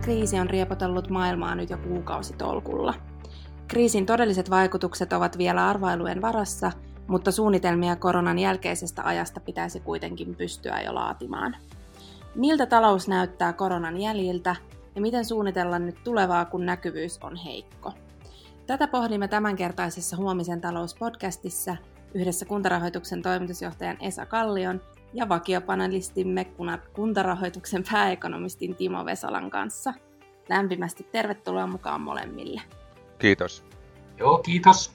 Koronakriisi 0.00 0.40
on 0.40 0.50
riepotellut 0.50 1.10
maailmaa 1.10 1.54
nyt 1.54 1.70
jo 1.70 1.78
kuukausitolkulla. 1.78 2.94
Kriisin 3.68 4.06
todelliset 4.06 4.50
vaikutukset 4.50 5.12
ovat 5.12 5.38
vielä 5.38 5.68
arvailujen 5.68 6.22
varassa, 6.22 6.72
mutta 7.06 7.32
suunnitelmia 7.32 7.96
koronan 7.96 8.38
jälkeisestä 8.38 9.02
ajasta 9.04 9.40
pitäisi 9.40 9.80
kuitenkin 9.80 10.34
pystyä 10.34 10.80
jo 10.80 10.94
laatimaan. 10.94 11.56
Miltä 12.34 12.66
talous 12.66 13.08
näyttää 13.08 13.52
koronan 13.52 14.00
jäljiltä 14.00 14.56
ja 14.94 15.00
miten 15.00 15.24
suunnitella 15.24 15.78
nyt 15.78 16.04
tulevaa, 16.04 16.44
kun 16.44 16.66
näkyvyys 16.66 17.18
on 17.22 17.36
heikko? 17.36 17.92
Tätä 18.66 18.86
pohdimme 18.86 19.28
tämänkertaisessa 19.28 20.16
Huomisen 20.16 20.60
talouspodcastissa 20.60 21.76
yhdessä 22.14 22.46
kuntarahoituksen 22.46 23.22
toimitusjohtajan 23.22 23.96
Esa 24.00 24.26
Kallion 24.26 24.80
ja 25.14 25.28
vakiopanelistimme 25.28 26.46
kuntarahoituksen 26.92 27.84
pääekonomistin 27.92 28.76
Timo 28.76 29.04
Vesalan 29.04 29.50
kanssa. 29.50 29.94
Lämpimästi 30.48 31.02
tervetuloa 31.12 31.66
mukaan 31.66 32.00
molemmille. 32.00 32.62
Kiitos. 33.18 33.64
Joo, 34.18 34.38
kiitos. 34.38 34.92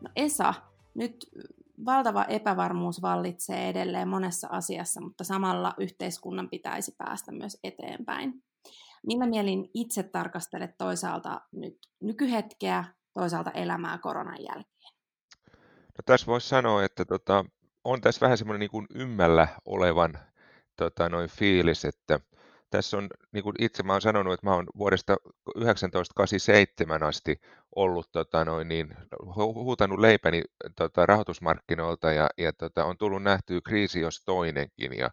No 0.00 0.10
Esa, 0.16 0.54
nyt 0.94 1.26
valtava 1.84 2.24
epävarmuus 2.24 3.02
vallitsee 3.02 3.68
edelleen 3.68 4.08
monessa 4.08 4.48
asiassa, 4.50 5.00
mutta 5.00 5.24
samalla 5.24 5.74
yhteiskunnan 5.78 6.48
pitäisi 6.48 6.94
päästä 6.98 7.32
myös 7.32 7.58
eteenpäin. 7.64 8.42
Millä 9.06 9.26
mielin 9.26 9.70
itse 9.74 10.02
tarkastelet 10.02 10.70
toisaalta 10.78 11.40
nyt 11.52 11.78
nykyhetkeä, 12.00 12.84
toisaalta 13.14 13.50
elämää 13.50 13.98
koronan 13.98 14.42
jälkeen? 14.42 14.94
No 15.98 16.02
tässä 16.04 16.26
voisi 16.26 16.48
sanoa, 16.48 16.84
että 16.84 17.04
tota, 17.04 17.44
on 17.88 18.00
tässä 18.00 18.20
vähän 18.20 18.38
semmoinen 18.38 18.60
niin 18.60 18.70
kuin 18.70 18.86
ymmällä 18.94 19.48
olevan 19.64 20.18
tota, 20.76 21.08
noin 21.08 21.28
fiilis, 21.28 21.84
että 21.84 22.20
tässä 22.70 22.96
on, 22.96 23.08
niin 23.32 23.44
kuin 23.44 23.54
itse 23.58 23.82
mä 23.82 23.92
olen 23.92 24.02
sanonut, 24.02 24.32
että 24.32 24.46
mä 24.46 24.54
olen 24.54 24.66
vuodesta 24.78 25.16
1987 25.44 27.02
asti 27.02 27.40
ollut, 27.76 28.12
tota, 28.12 28.44
noin, 28.44 28.68
niin, 28.68 28.96
huutanut 29.34 29.98
leipäni 29.98 30.42
tota, 30.76 31.06
rahoitusmarkkinoilta 31.06 32.12
ja, 32.12 32.28
ja 32.38 32.52
tota, 32.52 32.84
on 32.84 32.98
tullut 32.98 33.22
nähtyä 33.22 33.60
kriisi 33.64 34.00
jos 34.00 34.22
toinenkin. 34.24 34.98
Ja 34.98 35.10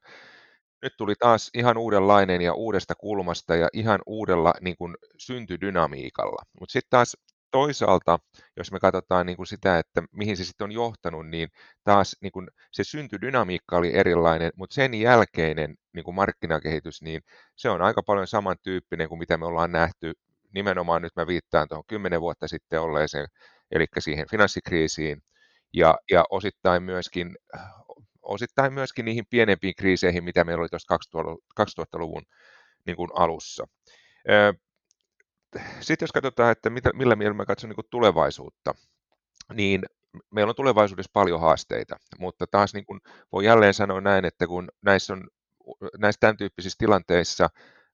nyt 0.81 0.94
tuli 0.97 1.14
taas 1.19 1.49
ihan 1.53 1.77
uudenlainen 1.77 2.42
ja 2.42 2.53
uudesta 2.53 2.95
kulmasta 2.95 3.55
ja 3.55 3.67
ihan 3.73 3.99
uudella 4.05 4.53
niin 4.61 4.77
kuin, 4.77 4.95
syntydynamiikalla. 5.17 6.44
Mutta 6.59 6.73
sitten 6.73 6.89
taas 6.89 7.17
toisaalta, 7.56 8.20
jos 8.58 8.72
me 8.72 8.80
katsotaan 8.80 9.25
niin 9.25 9.38
kuin 9.38 9.48
sitä, 9.48 9.80
että 9.80 10.03
mihin 10.11 10.38
se 10.38 10.45
sitten 10.45 10.66
on 10.66 10.72
johtanut, 10.72 11.28
niin 11.28 11.50
taas 11.84 12.16
niin 12.22 12.31
kuin 12.31 12.48
se 12.72 12.84
syntydynamiikka 12.84 13.78
oli 13.78 13.95
erilainen, 13.95 14.52
mutta 14.56 14.73
sen 14.73 14.94
jälkeinen 14.94 15.76
niin 15.94 16.03
kuin 16.03 16.16
markkinakehitys, 16.16 17.02
niin 17.02 17.22
se 17.56 17.70
on 17.70 17.81
aika 17.81 18.03
paljon 18.03 18.28
samantyyppinen 18.28 19.09
kuin 19.09 19.20
mitä 19.20 19.38
me 19.38 19.45
ollaan 19.45 19.72
nähty. 19.72 20.14
Nimenomaan 20.53 21.02
nyt 21.02 21.16
mä 21.16 21.28
viittaan 21.28 21.67
tuohon 21.67 21.83
kymmenen 21.88 22.22
vuotta 22.22 22.48
sitten 22.48 22.81
olleeseen, 22.81 23.28
eli 23.72 23.86
siihen 24.00 24.30
finanssikriisiin, 24.31 25.22
ja, 25.73 25.98
ja 26.11 26.23
osittain 26.30 26.83
myöskin 26.83 27.36
osittain 28.22 28.73
myöskin 28.73 29.06
niihin 29.06 29.26
pienempiin 29.30 29.76
kriiseihin, 29.76 30.23
mitä 30.23 30.44
meillä 30.44 30.61
oli 30.61 30.70
tuossa 30.70 30.98
2000-luvun 31.61 32.23
niin 32.86 32.95
kuin 32.98 33.09
alussa 33.14 33.67
sitten 35.80 36.03
jos 36.06 36.11
katsotaan, 36.11 36.52
että 36.52 36.70
mitä, 36.70 36.94
millä 36.94 37.16
mielellä 37.16 37.38
mä 37.38 37.45
katson 37.45 37.70
niin 37.70 37.86
tulevaisuutta, 37.89 38.75
niin 39.53 39.86
meillä 40.31 40.50
on 40.50 40.56
tulevaisuudessa 40.56 41.11
paljon 41.14 41.42
haasteita, 41.42 41.95
mutta 42.20 42.48
taas 42.48 42.73
niin 42.73 42.86
kuin 42.86 43.00
voi 43.31 43.45
jälleen 43.45 43.73
sanoa 43.73 44.02
näin, 44.02 44.26
että 44.26 44.48
kun 44.48 44.70
näissä, 44.81 45.14
on, 45.14 45.28
näissä 45.98 46.20
tämän 46.20 46.38
tyyppisissä 46.38 46.78
tilanteissa 46.80 47.50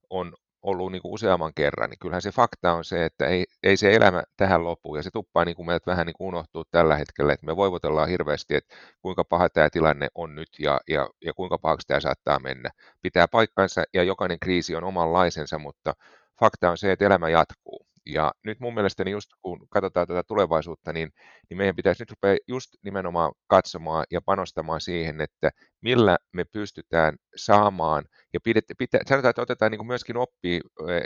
on 0.09 0.33
ollut 0.61 0.91
niin 0.91 1.01
kuin 1.01 1.13
useamman 1.13 1.53
kerran, 1.53 1.89
niin 1.89 1.99
kyllähän 1.99 2.21
se 2.21 2.31
fakta 2.31 2.73
on 2.73 2.85
se, 2.85 3.05
että 3.05 3.25
ei, 3.25 3.45
ei 3.63 3.77
se 3.77 3.93
elämä 3.93 4.23
tähän 4.37 4.63
lopu, 4.63 4.95
ja 4.95 5.03
se 5.03 5.09
tuppaa 5.11 5.45
niin 5.45 5.55
kuin 5.55 5.65
meiltä 5.65 5.91
vähän 5.91 6.05
niin 6.05 6.13
kuin 6.17 6.27
unohtuu 6.27 6.63
tällä 6.71 6.95
hetkellä, 6.97 7.33
että 7.33 7.45
me 7.45 7.55
voivotellaan 7.55 8.09
hirveästi, 8.09 8.55
että 8.55 8.75
kuinka 9.01 9.23
paha 9.23 9.49
tämä 9.49 9.69
tilanne 9.69 10.07
on 10.15 10.35
nyt 10.35 10.49
ja, 10.59 10.79
ja, 10.87 11.09
ja 11.25 11.33
kuinka 11.33 11.57
pahaksi 11.57 11.87
tämä 11.87 11.99
saattaa 11.99 12.39
mennä. 12.39 12.69
Pitää 13.01 13.27
paikkansa, 13.27 13.83
ja 13.93 14.03
jokainen 14.03 14.39
kriisi 14.39 14.75
on 14.75 14.83
omanlaisensa, 14.83 15.59
mutta 15.59 15.93
fakta 16.41 16.71
on 16.71 16.77
se, 16.77 16.91
että 16.91 17.05
elämä 17.05 17.29
jatkuu. 17.29 17.85
Ja 18.05 18.31
nyt 18.43 18.59
mun 18.59 18.73
mielestäni 18.73 19.11
just 19.11 19.29
kun 19.41 19.67
katsotaan 19.69 20.07
tätä 20.07 20.23
tulevaisuutta, 20.27 20.93
niin, 20.93 21.09
niin 21.49 21.57
meidän 21.57 21.75
pitäisi 21.75 22.01
nyt 22.01 22.11
rupea 22.11 22.37
just 22.47 22.69
nimenomaan 22.83 23.31
katsomaan 23.47 24.05
ja 24.11 24.21
panostamaan 24.21 24.81
siihen, 24.81 25.21
että 25.21 25.49
millä 25.81 26.17
me 26.33 26.45
pystytään 26.45 27.15
saamaan, 27.35 28.03
ja 28.33 28.39
pidet, 28.43 28.65
pitä, 28.77 28.99
sanotaan, 29.05 29.29
että 29.29 29.41
otetaan 29.41 29.71
niin 29.71 29.87
myöskin 29.87 30.17
oppia 30.17 30.61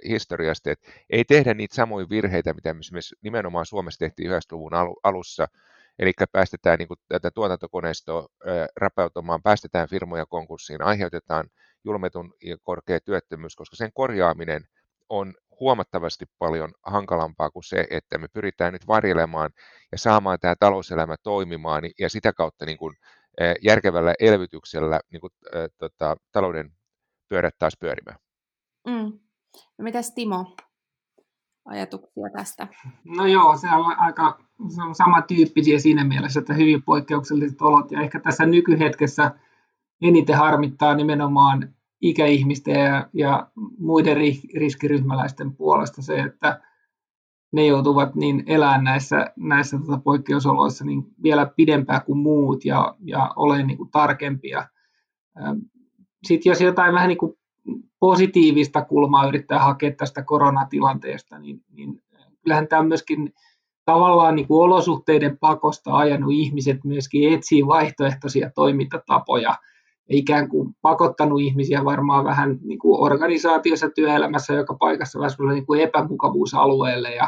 historiasta, 0.07 0.72
että 0.72 0.91
ei 1.09 1.23
tehdä 1.25 1.53
niitä 1.53 1.75
samoja 1.75 2.09
virheitä, 2.09 2.53
mitä 2.53 2.73
me 2.73 2.79
nimenomaan 3.22 3.66
Suomessa 3.66 4.00
tehtiin 4.00 4.31
90-luvun 4.31 4.73
alussa, 5.03 5.47
Eli 6.00 6.12
päästetään 6.31 6.79
niin 6.79 6.88
kuin, 6.88 6.97
tätä 7.07 7.31
tuotantokoneistoa 7.31 8.28
rapautumaan, 8.75 9.44
päästetään 9.44 9.90
firmoja 9.90 10.25
konkurssiin, 10.25 10.81
aiheutetaan 10.81 11.50
julmetun 11.84 12.34
korkea 12.63 13.00
työttömyys, 13.00 13.56
koska 13.56 13.75
sen 13.75 13.91
korjaaminen 13.94 14.63
on 15.10 15.34
huomattavasti 15.60 16.26
paljon 16.40 16.72
hankalampaa 16.86 17.50
kuin 17.50 17.64
se, 17.64 17.88
että 17.90 18.18
me 18.18 18.28
pyritään 18.34 18.74
nyt 18.74 18.88
varjelemaan 18.88 19.50
ja 19.92 19.98
saamaan 19.98 20.40
tämä 20.40 20.56
talouselämä 20.60 21.16
toimimaan 21.24 21.84
ja 22.00 22.10
sitä 22.10 22.34
kautta 22.34 22.66
niin 22.66 22.78
kuin, 22.78 22.96
järkevällä 23.62 24.14
elvytyksellä 24.20 25.00
niin 25.12 25.22
kuin, 25.22 25.32
tota, 25.78 26.16
talouden 26.32 26.72
pyörät 27.30 27.56
taas 27.60 27.74
pyörimään. 27.80 28.18
Mm. 28.88 29.20
No 29.78 29.84
mitäs 29.84 30.12
Timo, 30.12 30.56
ajatuksia 31.66 32.30
tästä? 32.38 32.68
No 33.18 33.26
joo, 33.26 33.58
se 33.58 33.68
on 33.68 34.00
aika 34.00 34.40
se 34.76 34.82
on 34.82 34.96
samantyyppisiä 34.96 35.80
siinä 35.80 36.04
mielessä, 36.04 36.40
että 36.40 36.54
hyvin 36.54 36.84
poikkeukselliset 36.84 37.62
olot 37.62 37.92
ja 37.92 38.02
ehkä 38.02 38.20
tässä 38.20 38.46
nykyhetkessä 38.46 39.32
eniten 40.02 40.38
harmittaa 40.38 40.96
nimenomaan 40.96 41.76
ikäihmisten 42.06 42.80
ja, 42.80 43.10
ja 43.14 43.48
muiden 43.78 44.18
riskiryhmäläisten 44.56 45.56
puolesta 45.56 46.02
se, 46.02 46.20
että 46.20 46.62
ne 47.52 47.66
joutuvat 47.66 48.16
niin 48.16 48.44
elämään 48.48 48.84
näissä, 48.84 49.34
näissä 49.36 49.78
tota 49.78 49.98
poikkeusoloissa 49.98 50.86
niin 50.86 51.04
vielä 51.24 51.46
pidempään 51.56 52.02
kuin 52.06 52.18
muut 52.18 52.66
ja, 52.66 52.96
ja 53.06 53.34
olemaan 53.36 53.68
niin 53.68 53.78
kuin 53.78 53.92
tarkempia. 53.92 54.68
Sitten 56.28 56.50
jos 56.50 56.62
jotain 56.62 56.94
vähän 56.94 57.08
niin 57.08 57.18
kuin 57.18 57.34
positiivista 58.00 58.82
kulmaa 58.82 59.28
yrittää 59.28 59.60
hakea 59.60 59.92
tästä 59.92 60.24
koronatilanteesta, 60.24 61.40
niin, 61.40 61.62
niin 61.72 62.02
kyllähän 62.44 62.68
tämä 62.68 62.80
on 62.80 62.88
myöskin 62.88 63.34
tavallaan 63.86 64.36
niin 64.36 64.48
kuin 64.48 64.64
olosuhteiden 64.64 65.38
pakosta 65.38 65.98
ajanut 65.98 66.34
ihmiset 66.34 66.84
myöskin 66.84 67.34
etsiä 67.34 67.68
vaihtoehtoisia 67.68 68.50
toimintatapoja– 68.56 69.56
ikään 70.10 70.50
kuin 70.50 70.76
pakottanut 70.82 71.42
ihmisiä 71.42 71.86
varmaan 71.86 72.26
vähän 72.26 72.58
niin 72.62 72.80
kuin 72.80 73.02
organisaatiossa, 73.02 73.90
työelämässä, 73.90 74.54
joka 74.54 74.76
paikassa 74.80 75.20
vähän 75.20 75.56
niin 75.56 75.66
kuin 75.66 75.82
epämukavuusalueelle. 75.82 77.16
Ja 77.16 77.28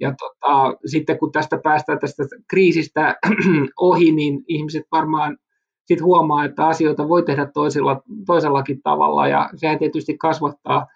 ja 0.00 0.14
tota, 0.18 0.76
sitten 0.86 1.18
kun 1.18 1.32
tästä 1.32 1.58
päästään 1.64 1.98
tästä 1.98 2.22
kriisistä 2.50 3.16
ohi, 3.80 4.12
niin 4.12 4.44
ihmiset 4.48 4.84
varmaan 4.92 5.38
sitten 5.84 6.04
huomaa, 6.04 6.44
että 6.44 6.66
asioita 6.66 7.08
voi 7.08 7.22
tehdä 7.22 7.46
toisella, 7.54 8.02
toisellakin 8.26 8.82
tavalla, 8.82 9.28
ja 9.28 9.50
sehän 9.54 9.78
tietysti 9.78 10.18
kasvattaa 10.18 10.86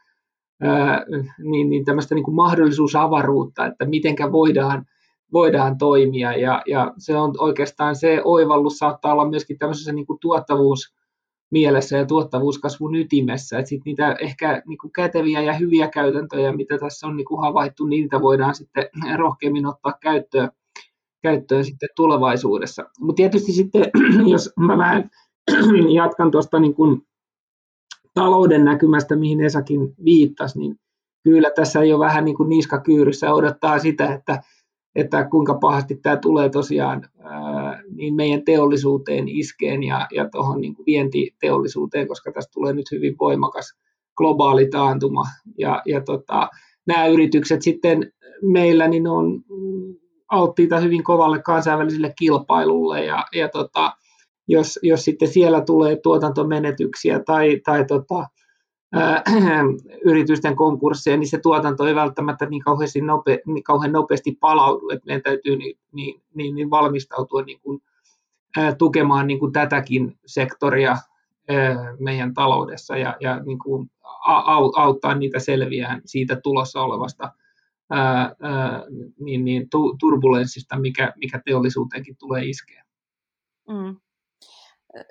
ää, 0.63 1.05
niin, 1.39 1.71
niin 1.71 1.85
tämmöistä 1.85 2.15
niin 2.15 2.25
kuin 2.25 2.35
mahdollisuusavaruutta, 2.35 3.67
että 3.67 3.85
mitenkä 3.85 4.33
voidaan, 4.33 4.85
voidaan 5.33 5.79
toimia, 5.79 6.37
ja, 6.37 6.63
ja 6.67 6.93
se 6.99 7.17
on 7.17 7.33
oikeastaan 7.39 7.97
se 7.97 8.21
oivallus 8.25 8.79
saattaa 8.79 9.13
olla 9.13 9.29
myöskin 9.29 9.59
tämmöisessä 9.59 9.93
niin 9.93 10.07
kuin 10.07 10.19
tuottavuus, 10.21 10.95
mielessä 11.53 11.97
ja 11.97 12.07
tuottavuuskasvun 12.07 12.95
ytimessä. 12.95 13.59
Että 13.59 13.69
sit 13.69 13.83
niitä 13.85 14.17
ehkä 14.21 14.63
niin 14.67 14.79
kuin 14.79 14.93
käteviä 14.93 15.41
ja 15.41 15.53
hyviä 15.53 15.89
käytäntöjä, 15.89 16.53
mitä 16.53 16.79
tässä 16.79 17.07
on 17.07 17.17
niin 17.17 17.25
kuin 17.25 17.41
havaittu, 17.41 17.87
niitä 17.87 18.21
voidaan 18.21 18.55
sitten 18.55 18.89
rohkeammin 19.17 19.67
ottaa 19.67 19.95
käyttöön, 20.01 20.51
käyttöön 21.23 21.65
sitten 21.65 21.89
tulevaisuudessa. 21.97 22.85
Mutta 23.01 23.17
tietysti 23.17 23.53
sitten, 23.53 23.91
jos 24.33 24.51
mä 24.57 24.79
vähän 24.79 25.11
jatkan 25.95 26.31
tuosta 26.31 26.61
niin 26.61 26.75
kuin 26.75 27.03
talouden 28.15 28.65
näkymästä, 28.65 29.17
mihin 29.17 29.41
Esakin 29.41 29.95
viittasi, 30.05 30.59
niin 30.59 30.77
kyllä 31.25 31.51
tässä 31.51 31.81
ole 31.81 31.99
vähän 31.99 32.25
niin 32.25 32.37
kuin 32.37 32.49
niskakyyryssä 32.49 33.35
odottaa 33.35 33.79
sitä, 33.79 34.15
että 34.15 34.43
että 34.95 35.25
kuinka 35.25 35.55
pahasti 35.55 35.95
tämä 35.95 36.17
tulee 36.17 36.49
tosiaan 36.49 37.03
niin 37.95 38.15
meidän 38.15 38.45
teollisuuteen 38.45 39.29
iskeen 39.29 39.83
ja, 39.83 40.07
ja 40.15 40.29
tuohon 40.31 40.61
niin 40.61 40.75
vientiteollisuuteen, 40.87 42.09
koska 42.09 42.33
tästä 42.33 42.51
tulee 42.55 42.73
nyt 42.73 42.91
hyvin 42.91 43.17
voimakas 43.21 43.77
globaali 44.17 44.69
taantuma. 44.69 45.25
Ja, 45.59 45.83
ja 45.87 46.01
tota, 46.01 46.49
nämä 46.87 47.07
yritykset 47.07 47.63
sitten 47.63 48.13
meillä 48.43 48.89
niin 48.89 49.07
on 49.09 49.43
alttiita 50.29 50.81
hyvin 50.81 51.05
kovalle 51.05 51.43
kansainväliselle 51.43 52.13
kilpailulle 52.19 53.05
ja, 53.05 53.25
ja 53.35 53.49
tota, 53.49 53.93
jos, 54.49 54.79
jos 54.83 55.05
sitten 55.05 55.29
siellä 55.29 55.61
tulee 55.61 55.97
tuotantomenetyksiä 56.03 57.21
tai, 57.27 57.61
tai 57.65 57.85
tota, 57.85 58.27
yritysten 60.11 60.57
konkursseja, 60.57 61.17
niin 61.17 61.29
se 61.29 61.39
tuotanto 61.39 61.87
ei 61.87 61.95
välttämättä 61.95 62.47
niin, 62.47 62.63
kauheasti 62.63 63.01
nope, 63.01 63.43
niin 63.47 63.65
kauhean 63.65 63.93
nopeasti 63.93 64.37
palaudu, 64.41 64.91
että 64.91 65.07
meidän 65.07 65.23
täytyy 65.23 65.57
niin, 65.57 65.79
niin, 65.93 66.23
niin, 66.35 66.55
niin 66.55 66.71
valmistautua 66.71 67.43
niin 67.43 67.61
kuin, 67.61 67.83
ää, 68.57 68.75
tukemaan 68.75 69.27
niin 69.27 69.39
kuin 69.39 69.53
tätäkin 69.53 70.19
sektoria 70.27 70.91
ää, 71.49 71.97
meidän 71.99 72.35
taloudessa 72.35 72.97
ja, 72.97 73.17
ja 73.21 73.43
niin 73.43 73.59
kuin, 73.59 73.91
au, 74.27 74.73
auttaa 74.77 75.15
niitä 75.15 75.39
selviään 75.39 76.03
siitä 76.05 76.37
tulossa 76.43 76.83
olevasta 76.83 77.33
ää, 77.91 78.35
ää, 78.41 78.85
niin, 79.21 79.45
niin, 79.45 79.71
tu, 79.71 79.97
turbulenssista, 80.01 80.79
mikä, 80.79 81.13
mikä 81.17 81.41
teollisuuteenkin 81.45 82.17
tulee 82.19 82.45
iskeä. 82.45 82.85
Mm. 83.69 83.97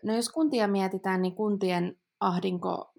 No 0.03 0.15
jos 0.15 0.29
kuntia 0.29 0.67
mietitään, 0.67 1.21
niin 1.21 1.35
kuntien 1.35 1.97
ahdinko 2.19 2.90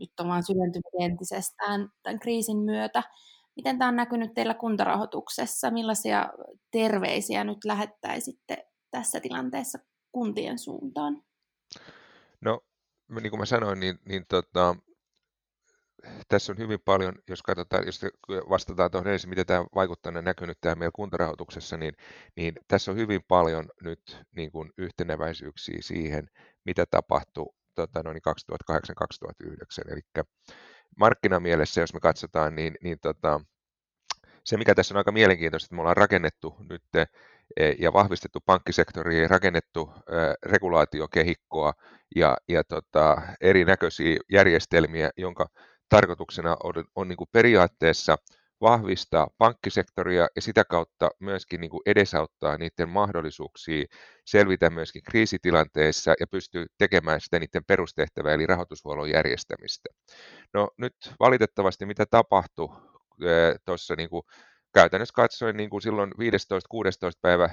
nyt 0.00 0.20
on 0.20 0.28
vaan 0.28 0.42
syventynyt 0.42 1.10
entisestään 1.10 1.88
tämän 2.02 2.20
kriisin 2.20 2.58
myötä. 2.58 3.02
Miten 3.56 3.78
tämä 3.78 3.88
on 3.88 3.96
näkynyt 3.96 4.34
teillä 4.34 4.54
kuntarahoituksessa? 4.54 5.70
Millaisia 5.70 6.28
terveisiä 6.70 7.44
nyt 7.44 7.64
lähettäisitte 7.64 8.68
tässä 8.90 9.20
tilanteessa 9.20 9.78
kuntien 10.12 10.58
suuntaan? 10.58 11.22
No, 12.40 12.60
niin 13.20 13.30
kuin 13.30 13.40
mä 13.40 13.46
sanoin, 13.46 13.80
niin, 13.80 13.98
niin 14.04 14.24
tota, 14.28 14.76
tässä 16.28 16.52
on 16.52 16.58
hyvin 16.58 16.80
paljon, 16.84 17.14
jos 17.28 17.42
katsotaan, 17.42 17.86
jos 17.86 18.00
vastataan 18.28 18.90
tuohon 18.90 19.12
ensin, 19.12 19.30
miten 19.30 19.46
tämä 19.46 19.66
vaikuttaa 19.74 20.12
ja 20.12 20.22
näkynyt 20.22 20.58
tähän 20.60 20.78
meidän 20.78 20.92
kuntarahoituksessa, 20.92 21.76
niin, 21.76 21.94
niin 22.36 22.54
tässä 22.68 22.90
on 22.90 22.96
hyvin 22.96 23.20
paljon 23.28 23.68
nyt 23.80 24.24
niin 24.36 24.52
kuin 24.52 24.70
yhteneväisyyksiä 24.78 25.78
siihen, 25.80 26.28
mitä 26.64 26.86
tapahtui 26.90 27.54
tota, 27.76 28.02
noin 28.02 28.20
2008-2009. 28.62 29.92
Eli 29.92 30.00
markkinamielessä, 30.98 31.80
jos 31.80 31.94
me 31.94 32.00
katsotaan, 32.00 32.54
niin, 32.54 32.74
niin 32.82 32.98
tota, 33.02 33.40
se 34.44 34.56
mikä 34.56 34.74
tässä 34.74 34.94
on 34.94 34.98
aika 34.98 35.12
mielenkiintoista, 35.12 35.66
että 35.66 35.74
me 35.74 35.80
ollaan 35.80 35.96
rakennettu 35.96 36.56
nyt 36.70 36.82
e, 37.56 37.74
ja 37.78 37.92
vahvistettu 37.92 38.38
pankkisektoria, 38.46 39.28
rakennettu 39.28 39.92
regulaatiokehikkoa 40.46 41.72
ja, 42.16 42.36
ja 42.48 42.64
tota, 42.64 43.16
erinäköisiä 43.40 44.16
järjestelmiä, 44.32 45.10
jonka 45.16 45.46
tarkoituksena 45.88 46.56
on, 46.62 46.74
on 46.94 47.08
niin 47.08 47.16
kuin 47.16 47.28
periaatteessa 47.32 48.16
vahvistaa 48.60 49.28
pankkisektoria 49.38 50.28
ja 50.36 50.42
sitä 50.42 50.64
kautta 50.64 51.10
myöskin 51.20 51.60
niin 51.60 51.70
kuin 51.70 51.80
edesauttaa 51.86 52.56
niiden 52.56 52.88
mahdollisuuksia 52.88 53.84
selvitä 54.26 54.70
myöskin 54.70 55.02
kriisitilanteissa 55.02 56.14
ja 56.20 56.26
pystyy 56.26 56.66
tekemään 56.78 57.20
sitä 57.20 57.38
niiden 57.38 57.64
perustehtävää 57.64 58.34
eli 58.34 58.46
rahoitushuollon 58.46 59.10
järjestämistä. 59.10 59.88
No 60.54 60.70
nyt 60.78 60.96
valitettavasti 61.20 61.86
mitä 61.86 62.06
tapahtui 62.10 62.68
tuossa 63.64 63.94
niin 63.96 64.10
kuin 64.10 64.22
käytännössä 64.74 65.12
katsoen 65.16 65.56
niin 65.56 65.70
kuin 65.70 65.82
silloin 65.82 66.12
15-16 66.12 66.16
päivä 67.22 67.50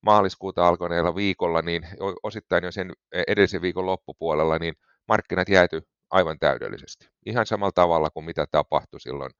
maaliskuuta 0.00 0.68
alkaneella 0.68 1.14
viikolla, 1.14 1.62
niin 1.62 1.86
osittain 2.22 2.64
jo 2.64 2.72
sen 2.72 2.92
edellisen 3.28 3.62
viikon 3.62 3.86
loppupuolella, 3.86 4.58
niin 4.58 4.74
markkinat 5.08 5.48
jääty 5.48 5.82
aivan 6.10 6.38
täydellisesti. 6.38 7.08
Ihan 7.26 7.46
samalla 7.46 7.72
tavalla 7.74 8.10
kuin 8.10 8.24
mitä 8.24 8.46
tapahtui 8.50 9.00
silloin, 9.00 9.30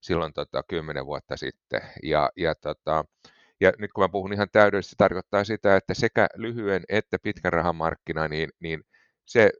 silloin 0.00 0.32
tota, 0.32 0.62
10 0.68 1.06
vuotta 1.06 1.36
sitten. 1.36 1.80
Ja, 2.02 2.30
ja, 2.36 2.54
tota, 2.54 3.04
ja 3.60 3.72
nyt 3.78 3.92
kun 3.92 4.04
mä 4.04 4.08
puhun 4.08 4.32
ihan 4.32 4.48
täydellisesti, 4.52 4.90
se 4.90 4.96
tarkoittaa 4.96 5.44
sitä, 5.44 5.76
että 5.76 5.94
sekä 5.94 6.26
lyhyen 6.34 6.84
että 6.88 7.18
pitkän 7.22 7.52
rahan 7.52 7.76
markkina, 7.76 8.28
niin, 8.28 8.50
niin 8.60 8.84
se, 9.24 9.50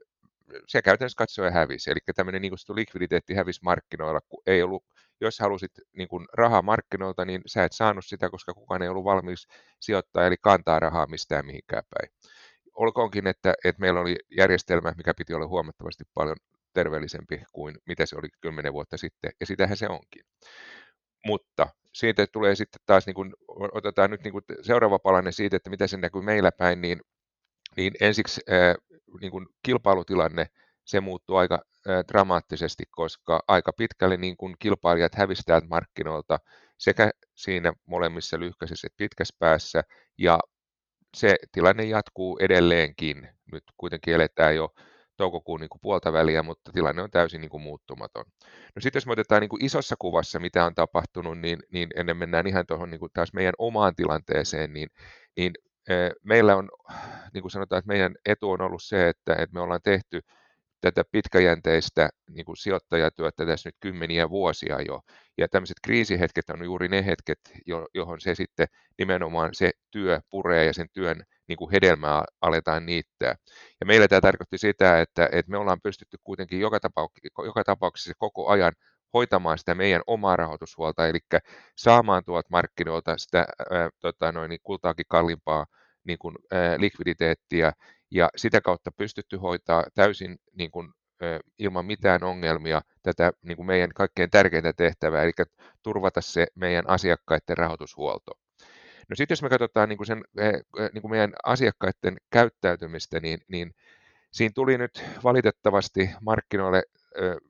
se 0.67 0.81
käytännössä 0.81 1.17
katsoen 1.17 1.53
hävisi. 1.53 1.91
Eli 1.91 1.99
tämmöinen 2.15 2.41
niin 2.41 2.51
kuin 2.51 2.75
likviditeetti 2.77 3.33
hävisi 3.33 3.59
markkinoilla, 3.63 4.19
kun 4.29 4.43
ei 4.45 4.63
ollut, 4.63 4.83
jos 5.21 5.39
halusit 5.39 5.71
niin 5.93 6.07
kuin 6.07 6.27
rahaa 6.33 6.61
markkinoilta, 6.61 7.25
niin 7.25 7.41
sä 7.45 7.63
et 7.63 7.73
saanut 7.73 8.05
sitä, 8.05 8.29
koska 8.29 8.53
kukaan 8.53 8.81
ei 8.81 8.89
ollut 8.89 9.03
valmis 9.03 9.47
sijoittaa, 9.79 10.27
eli 10.27 10.35
kantaa 10.41 10.79
rahaa 10.79 11.07
mistään 11.07 11.45
mihinkään 11.45 11.83
päin. 11.89 12.11
Olkoonkin, 12.73 13.27
että, 13.27 13.53
että 13.63 13.81
meillä 13.81 13.99
oli 13.99 14.15
järjestelmä, 14.37 14.93
mikä 14.97 15.13
piti 15.13 15.33
olla 15.33 15.47
huomattavasti 15.47 16.03
paljon 16.13 16.37
terveellisempi 16.73 17.43
kuin 17.53 17.75
mitä 17.87 18.05
se 18.05 18.15
oli 18.17 18.27
kymmenen 18.41 18.73
vuotta 18.73 18.97
sitten, 18.97 19.31
ja 19.39 19.45
sitähän 19.45 19.77
se 19.77 19.87
onkin. 19.89 20.23
Mutta 21.25 21.67
siitä 21.93 22.27
tulee 22.27 22.55
sitten 22.55 22.81
taas, 22.85 23.05
niin 23.05 23.15
kun, 23.15 23.33
otetaan 23.73 24.11
nyt 24.11 24.23
niin 24.23 24.31
kun 24.31 24.41
seuraava 24.61 24.99
palanen 24.99 25.33
siitä, 25.33 25.55
että 25.55 25.69
mitä 25.69 25.87
se 25.87 25.97
näkyy 25.97 26.21
meillä 26.21 26.51
päin, 26.51 26.81
niin, 26.81 27.01
niin 27.77 27.93
ensiksi 28.01 28.41
niin 29.21 29.31
kun 29.31 29.47
kilpailutilanne, 29.63 30.47
se 30.85 30.99
muuttuu 30.99 31.35
aika 31.35 31.61
dramaattisesti, 32.07 32.83
koska 32.91 33.39
aika 33.47 33.73
pitkälle 33.73 34.17
niin 34.17 34.37
kun 34.37 34.55
kilpailijat 34.59 35.15
hävistävät 35.15 35.67
markkinoilta 35.67 36.39
sekä 36.77 37.11
siinä 37.35 37.73
molemmissa 37.85 38.39
lyhkäisissä 38.39 38.87
että 38.87 38.97
pitkässä 38.97 39.35
päässä, 39.39 39.83
ja 40.17 40.39
se 41.17 41.35
tilanne 41.51 41.83
jatkuu 41.83 42.37
edelleenkin. 42.41 43.29
Nyt 43.51 43.63
kuitenkin 43.77 44.13
eletään 44.13 44.55
jo 44.55 44.73
toukokuun 45.19 45.59
niin 45.59 45.69
kuin 45.69 45.81
puolta 45.81 46.13
väliä, 46.13 46.43
mutta 46.43 46.71
tilanne 46.71 47.01
on 47.01 47.11
täysin 47.11 47.41
niin 47.41 47.49
kuin 47.49 47.63
muuttumaton. 47.63 48.25
No 48.75 48.81
sitten 48.81 48.97
jos 48.97 49.05
me 49.05 49.11
otetaan 49.11 49.41
niin 49.41 49.49
kuin 49.49 49.65
isossa 49.65 49.95
kuvassa, 49.99 50.39
mitä 50.39 50.65
on 50.65 50.75
tapahtunut, 50.75 51.39
niin, 51.39 51.59
niin 51.71 51.89
ennen 51.95 52.17
mennään 52.17 52.47
ihan 52.47 52.65
tuohon 52.65 52.89
niin 52.91 52.99
kuin 52.99 53.11
taas 53.13 53.33
meidän 53.33 53.53
omaan 53.57 53.95
tilanteeseen, 53.95 54.73
niin, 54.73 54.89
niin 55.37 55.53
meillä 56.23 56.55
on, 56.55 56.69
niin 57.33 57.41
kuin 57.41 57.51
sanotaan, 57.51 57.79
että 57.79 57.87
meidän 57.87 58.15
etu 58.25 58.51
on 58.51 58.61
ollut 58.61 58.83
se, 58.83 59.09
että, 59.09 59.33
että 59.33 59.53
me 59.53 59.59
ollaan 59.61 59.81
tehty 59.83 60.21
tätä 60.81 61.03
pitkäjänteistä 61.11 62.09
niin 62.29 62.45
kuin 62.45 62.57
sijoittajatyötä 62.57 63.45
tässä 63.45 63.67
nyt 63.67 63.75
kymmeniä 63.79 64.29
vuosia 64.29 64.81
jo. 64.81 65.01
Ja 65.37 65.47
tämmöiset 65.47 65.77
kriisihetket 65.83 66.49
on 66.49 66.63
juuri 66.63 66.87
ne 66.87 67.05
hetket, 67.05 67.39
johon 67.93 68.21
se 68.21 68.35
sitten 68.35 68.67
nimenomaan 68.97 69.49
se 69.53 69.71
työ 69.91 70.21
puree 70.29 70.65
ja 70.65 70.73
sen 70.73 70.87
työn 70.93 71.23
niin 71.49 71.57
kuin 71.57 71.71
hedelmää 71.71 72.23
aletaan 72.41 72.85
niittää. 72.85 73.35
Ja 73.79 73.85
meillä 73.85 74.07
tämä 74.07 74.21
tarkoitti 74.21 74.57
sitä, 74.57 75.01
että, 75.01 75.29
että 75.31 75.51
me 75.51 75.57
ollaan 75.57 75.81
pystytty 75.83 76.17
kuitenkin 76.23 76.59
joka, 76.59 76.79
tapauksessa, 76.79 77.43
joka 77.45 77.63
tapauksessa 77.63 78.13
koko 78.17 78.47
ajan 78.47 78.73
hoitamaan 79.13 79.57
sitä 79.57 79.75
meidän 79.75 80.01
omaa 80.07 80.35
rahoitushuolta, 80.35 81.07
eli 81.07 81.19
saamaan 81.77 82.23
tuolta 82.25 82.47
markkinoilta 82.51 83.17
sitä 83.17 83.45
ää, 83.71 83.89
tota 83.99 84.31
noin, 84.31 84.49
niin 84.49 84.59
kultaakin 84.63 85.05
kalliimpaa 85.09 85.65
niin 86.03 86.17
kuin, 86.19 86.35
ää, 86.51 86.79
likviditeettiä, 86.79 87.73
ja 88.11 88.29
sitä 88.35 88.61
kautta 88.61 88.91
pystytty 88.91 89.37
hoitaa 89.37 89.83
täysin 89.95 90.37
niin 90.57 90.71
kuin, 90.71 90.89
ää, 91.21 91.39
ilman 91.59 91.85
mitään 91.85 92.23
ongelmia 92.23 92.81
tätä 93.03 93.31
niin 93.41 93.55
kuin 93.57 93.65
meidän 93.65 93.89
kaikkein 93.95 94.29
tärkeintä 94.29 94.73
tehtävää, 94.73 95.23
eli 95.23 95.31
turvata 95.83 96.21
se 96.21 96.47
meidän 96.55 96.89
asiakkaiden 96.89 97.57
rahoitushuolto. 97.57 98.48
No 99.09 99.15
sitten 99.15 99.33
jos 99.33 99.43
me 99.43 99.49
katsotaan 99.49 99.89
niin 99.89 99.97
kuin 99.97 100.07
sen, 100.07 100.23
eh, 100.37 100.53
eh, 100.79 100.89
niin 100.93 101.01
kuin 101.01 101.11
meidän 101.11 101.33
asiakkaiden 101.45 102.17
käyttäytymistä, 102.29 103.19
niin, 103.19 103.39
niin 103.47 103.75
siinä 104.31 104.51
tuli 104.55 104.77
nyt 104.77 105.03
valitettavasti 105.23 106.09
markkinoille, 106.21 106.83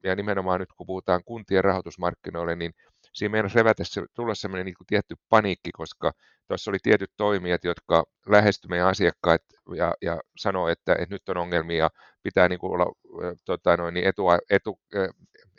ja 0.04 0.16
nimenomaan 0.16 0.60
nyt 0.60 0.74
kun 0.74 0.88
puhutaan 0.88 1.22
kuntien 1.26 1.64
rahoitusmarkkinoille, 1.64 2.56
niin 2.56 2.74
siinä 3.14 3.32
meidän 3.32 3.52
revätä 3.56 3.84
tulla 4.14 4.36
sellainen 4.36 4.66
niin 4.66 4.76
tietty 4.88 5.16
paniikki, 5.30 5.72
koska 5.72 6.12
tuossa 6.48 6.72
oli 6.72 6.78
tietyt 6.84 7.12
toimijat, 7.18 7.64
jotka 7.64 8.04
lähestyivät 8.28 8.70
meidän 8.70 8.88
asiakkaat 8.88 9.42
ja, 9.76 9.94
ja 10.02 10.20
sanoi, 10.38 10.72
että, 10.72 10.94
että 10.94 11.16
nyt 11.16 11.30
on 11.30 11.38
ongelmia, 11.38 11.90
pitää 12.24 12.50
niin 12.50 12.60
kuin 12.60 12.74
olla 12.74 12.94
tota 13.46 13.78
noin, 13.78 13.94
niin 13.94 14.08
etu, 14.08 14.24
etu, 14.50 14.80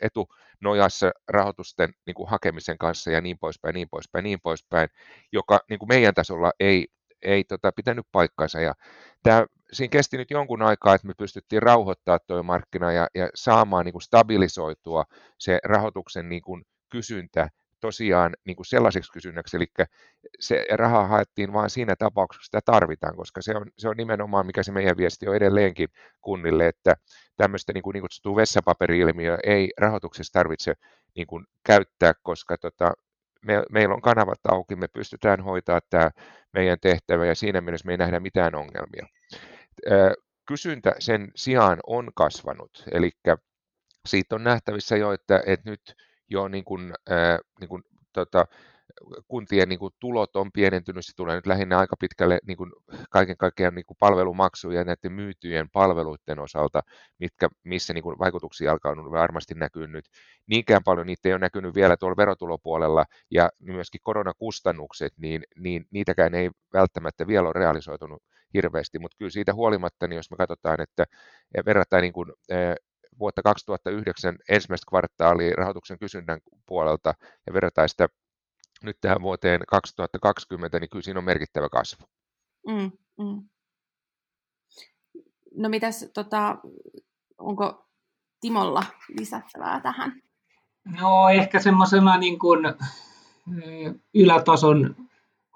etu 0.01 0.27
nojassa 0.61 1.11
rahoitusten 1.27 1.93
niin 2.05 2.15
kuin 2.15 2.29
hakemisen 2.29 2.77
kanssa 2.77 3.11
ja 3.11 3.21
niin 3.21 3.37
poispäin, 3.39 3.73
niin 3.73 3.87
poispäin, 3.91 4.23
niin 4.23 4.39
poispäin, 4.43 4.89
joka 5.31 5.59
niin 5.69 5.79
kuin 5.79 5.89
meidän 5.89 6.13
tasolla 6.13 6.51
ei, 6.59 6.87
ei 7.21 7.43
tota, 7.43 7.71
pitänyt 7.71 8.05
paikkansa. 8.11 8.61
Ja 8.61 8.73
tämä, 9.23 9.45
siinä 9.73 9.91
kesti 9.91 10.17
nyt 10.17 10.31
jonkun 10.31 10.61
aikaa, 10.61 10.95
että 10.95 11.07
me 11.07 11.13
pystyttiin 11.17 11.63
rauhoittaa 11.63 12.19
tuo 12.19 12.43
markkina 12.43 12.91
ja, 12.91 13.07
ja 13.15 13.29
saamaan 13.35 13.85
niin 13.85 13.93
kuin 13.93 14.01
stabilisoitua 14.01 15.03
se 15.39 15.59
rahoituksen 15.63 16.29
niin 16.29 16.41
kuin 16.41 16.63
kysyntä 16.89 17.49
tosiaan 17.81 18.33
niin 18.45 18.55
kuin 18.55 18.65
sellaiseksi 18.65 19.11
kysynnäksi, 19.11 19.57
eli 19.57 19.65
se 20.39 20.65
raha 20.71 21.07
haettiin 21.07 21.53
vain 21.53 21.69
siinä 21.69 21.95
tapauksessa, 21.95 22.45
sitä 22.45 22.59
tarvitaan, 22.65 23.15
koska 23.15 23.41
se 23.41 23.55
on, 23.55 23.65
se 23.77 23.89
on 23.89 23.97
nimenomaan, 23.97 24.45
mikä 24.45 24.63
se 24.63 24.71
meidän 24.71 24.97
viesti 24.97 25.27
on 25.27 25.35
edelleenkin 25.35 25.89
kunnille, 26.21 26.67
että 26.67 26.95
tämmöistä 27.37 27.73
niin 27.73 27.81
kuin, 27.81 27.93
niin 27.93 28.01
kutsuttua 28.01 28.35
vessapaperi-ilmiöä 28.35 29.37
ei 29.43 29.69
rahoituksessa 29.77 30.33
tarvitse 30.33 30.73
niin 31.15 31.27
kuin, 31.27 31.45
käyttää, 31.65 32.13
koska 32.23 32.57
tota, 32.57 32.93
me, 33.45 33.63
meillä 33.71 33.95
on 33.95 34.01
kanavat 34.01 34.39
auki, 34.47 34.75
me 34.75 34.87
pystytään 34.87 35.41
hoitaa 35.43 35.79
tämä 35.89 36.11
meidän 36.53 36.77
tehtävä 36.81 37.25
ja 37.25 37.35
siinä 37.35 37.61
mielessä 37.61 37.85
me 37.85 37.93
ei 37.93 37.97
nähdä 37.97 38.19
mitään 38.19 38.55
ongelmia. 38.55 39.07
Kysyntä 40.45 40.95
sen 40.99 41.31
sijaan 41.35 41.79
on 41.87 42.11
kasvanut, 42.15 42.83
eli 42.91 43.11
siitä 44.05 44.35
on 44.35 44.43
nähtävissä 44.43 44.97
jo, 44.97 45.11
että, 45.11 45.43
että 45.45 45.69
nyt 45.69 45.95
jo 46.31 46.47
niin 46.47 46.63
kuin, 46.63 46.93
ää, 47.09 47.39
niin 47.59 47.69
kuin, 47.69 47.83
tota, 48.13 48.45
kuntien 49.27 49.69
niin 49.69 49.79
kuin, 49.79 49.93
tulot 49.99 50.35
on 50.35 50.51
pienentynyt, 50.51 51.05
se 51.05 51.15
tulee 51.15 51.35
nyt 51.35 51.47
lähinnä 51.47 51.79
aika 51.79 51.95
pitkälle 51.99 52.39
niin 52.47 52.57
kuin, 52.57 52.71
kaiken 53.09 53.37
kaikkiaan 53.37 53.75
niin 53.75 53.85
kuin, 53.85 53.97
palvelumaksuja 53.99 54.79
ja 54.79 54.83
näiden 54.83 55.11
myytyjen 55.11 55.69
palveluiden 55.69 56.39
osalta, 56.39 56.81
mitkä, 57.19 57.49
missä 57.63 57.93
niin 57.93 58.03
kuin, 58.03 58.19
vaikutuksia 58.19 58.71
alkaa 58.71 58.95
varmasti 58.95 59.53
näkyy 59.53 59.87
nyt. 59.87 60.05
Niinkään 60.47 60.83
paljon 60.83 61.07
niitä 61.07 61.29
ei 61.29 61.33
ole 61.33 61.39
näkynyt 61.39 61.75
vielä 61.75 61.97
tuolla 61.97 62.17
verotulopuolella 62.17 63.05
ja 63.31 63.49
myöskin 63.59 64.01
koronakustannukset, 64.03 65.13
niin, 65.17 65.43
niin 65.57 65.85
niitäkään 65.91 66.35
ei 66.35 66.49
välttämättä 66.73 67.27
vielä 67.27 67.47
ole 67.47 67.53
realisoitunut 67.53 68.23
hirveästi, 68.53 68.99
mutta 68.99 69.17
kyllä 69.17 69.31
siitä 69.31 69.53
huolimatta, 69.53 70.07
niin 70.07 70.15
jos 70.15 70.31
me 70.31 70.37
katsotaan, 70.37 70.81
että 70.81 71.05
verrataan 71.65 72.01
niin 72.01 72.13
kuin, 72.13 72.33
vuotta 73.19 73.41
2009 73.41 74.37
ensimmäistä 74.49 74.85
kvartaalia 74.89 75.55
rahoituksen 75.57 75.99
kysynnän 75.99 76.39
puolelta 76.65 77.13
ja 77.47 77.53
verrataan 77.53 77.89
sitä 77.89 78.09
nyt 78.83 78.97
tähän 79.01 79.21
vuoteen 79.21 79.61
2020, 79.67 80.79
niin 80.79 80.89
kyllä 80.89 81.03
siinä 81.03 81.19
on 81.19 81.23
merkittävä 81.23 81.69
kasvu. 81.69 82.05
Mm, 82.67 82.91
mm. 83.17 83.49
No 85.55 85.69
mitäs, 85.69 86.09
tota, 86.13 86.57
onko 87.37 87.85
Timolla 88.41 88.83
lisättävää 89.17 89.79
tähän? 89.79 90.21
No 91.01 91.29
ehkä 91.29 91.59
semmoisena 91.59 92.17
niin 92.17 92.39
kuin 92.39 92.59
ylätason 94.13 94.95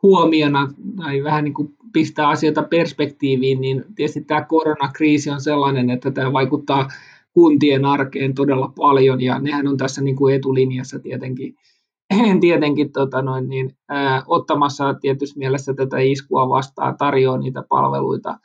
huomiona 0.04 0.74
tai 0.98 1.24
vähän 1.24 1.44
niin 1.44 1.54
kuin 1.54 1.76
pistää 1.94 2.28
asioita 2.28 2.64
perspektiiviin, 2.64 3.62
niin 3.62 3.86
tietysti 3.96 4.22
tämä 4.22 4.42
koronakriisi 4.42 5.30
on 5.30 5.42
sellainen, 5.42 5.90
että 5.90 6.12
tämä 6.12 6.34
vaikuttaa 6.34 6.90
kuntien 7.36 7.86
arkeen 7.86 8.34
todella 8.34 8.74
paljon 8.76 9.22
ja 9.22 9.40
nehän 9.40 9.68
on 9.68 9.78
tässä 9.78 10.02
niin 10.02 10.16
kuin 10.16 10.36
etulinjassa 10.36 11.00
tietenkin 11.00 11.56
tietenkin 12.42 12.92
tota 12.92 13.22
noin, 13.22 13.50
niin, 13.50 13.78
ää, 13.90 14.24
ottamassa 14.28 14.94
tietysti 14.94 15.40
mielessä 15.40 15.74
tätä 15.74 15.98
iskua 16.00 16.50
vastaan, 16.50 16.98
tarjoaa 16.98 17.38
niitä 17.38 17.64
palveluita, 17.70 18.40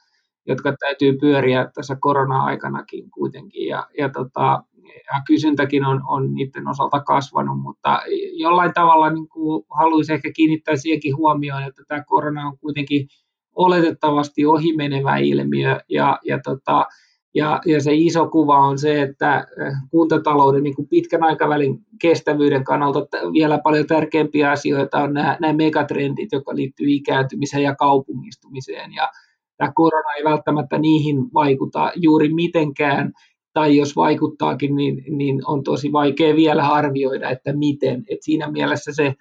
jotka 0.47 0.75
täytyy 0.81 1.19
pyöriä 1.19 1.71
tässä 1.75 1.97
korona-aikanakin 2.01 3.11
kuitenkin. 3.11 3.69
Ja, 3.69 3.87
ja, 3.99 4.09
tota, 4.09 4.63
ja 4.85 5.23
kysyntäkin 5.27 5.85
on, 5.85 6.03
on 6.07 6.35
niiden 6.35 6.69
osalta 6.69 7.01
kasvanut, 7.01 7.61
mutta 7.61 8.01
jollain 8.33 8.73
tavalla 8.75 9.11
niin 9.11 9.29
kuin 9.29 9.65
haluaisin 9.79 10.15
ehkä 10.15 10.31
kiinnittää 10.37 10.77
siihenkin 10.77 11.17
huomioon, 11.17 11.63
että 11.63 11.83
tämä 11.89 12.05
korona 12.07 12.47
on 12.47 12.59
kuitenkin 12.59 13.09
oletettavasti 13.55 14.47
ohimenevä 14.47 15.17
ilmiö 15.17 15.81
ja, 15.89 16.19
ja 16.25 16.41
tota, 16.45 16.87
ja, 17.35 17.61
ja 17.67 17.81
se 17.81 17.95
iso 17.95 18.29
kuva 18.29 18.59
on 18.59 18.79
se, 18.79 19.03
että 19.03 19.35
äh, 19.35 19.47
kuntatalouden 19.91 20.63
niin 20.63 20.77
kuin 20.77 20.89
pitkän 20.89 21.23
aikavälin 21.23 21.79
kestävyyden 22.01 22.65
kannalta 22.65 23.01
vielä 23.33 23.59
paljon 23.59 23.87
tärkeämpiä 23.87 24.51
asioita 24.51 24.99
on 24.99 25.15
nämä, 25.15 25.37
nämä 25.41 25.53
megatrendit, 25.53 26.33
jotka 26.33 26.55
liittyy 26.57 26.87
ikääntymiseen 26.91 27.63
ja 27.63 27.75
kaupungistumiseen. 27.75 28.95
Ja 28.95 29.11
tämä 29.57 29.73
korona 29.75 30.15
ei 30.17 30.25
välttämättä 30.25 30.79
niihin 30.79 31.17
vaikuta 31.35 31.93
juuri 31.97 32.35
mitenkään, 32.35 33.13
tai 33.53 33.77
jos 33.77 33.97
vaikuttaakin, 33.97 34.77
niin, 34.77 35.05
niin 35.09 35.41
on 35.47 35.63
tosi 35.63 35.93
vaikea 35.93 36.37
vielä 36.37 36.69
arvioida, 36.69 37.31
että 37.31 37.53
miten. 37.53 38.05
Et 38.09 38.23
siinä 38.23 38.51
mielessä 38.51 38.93
se 38.95 39.15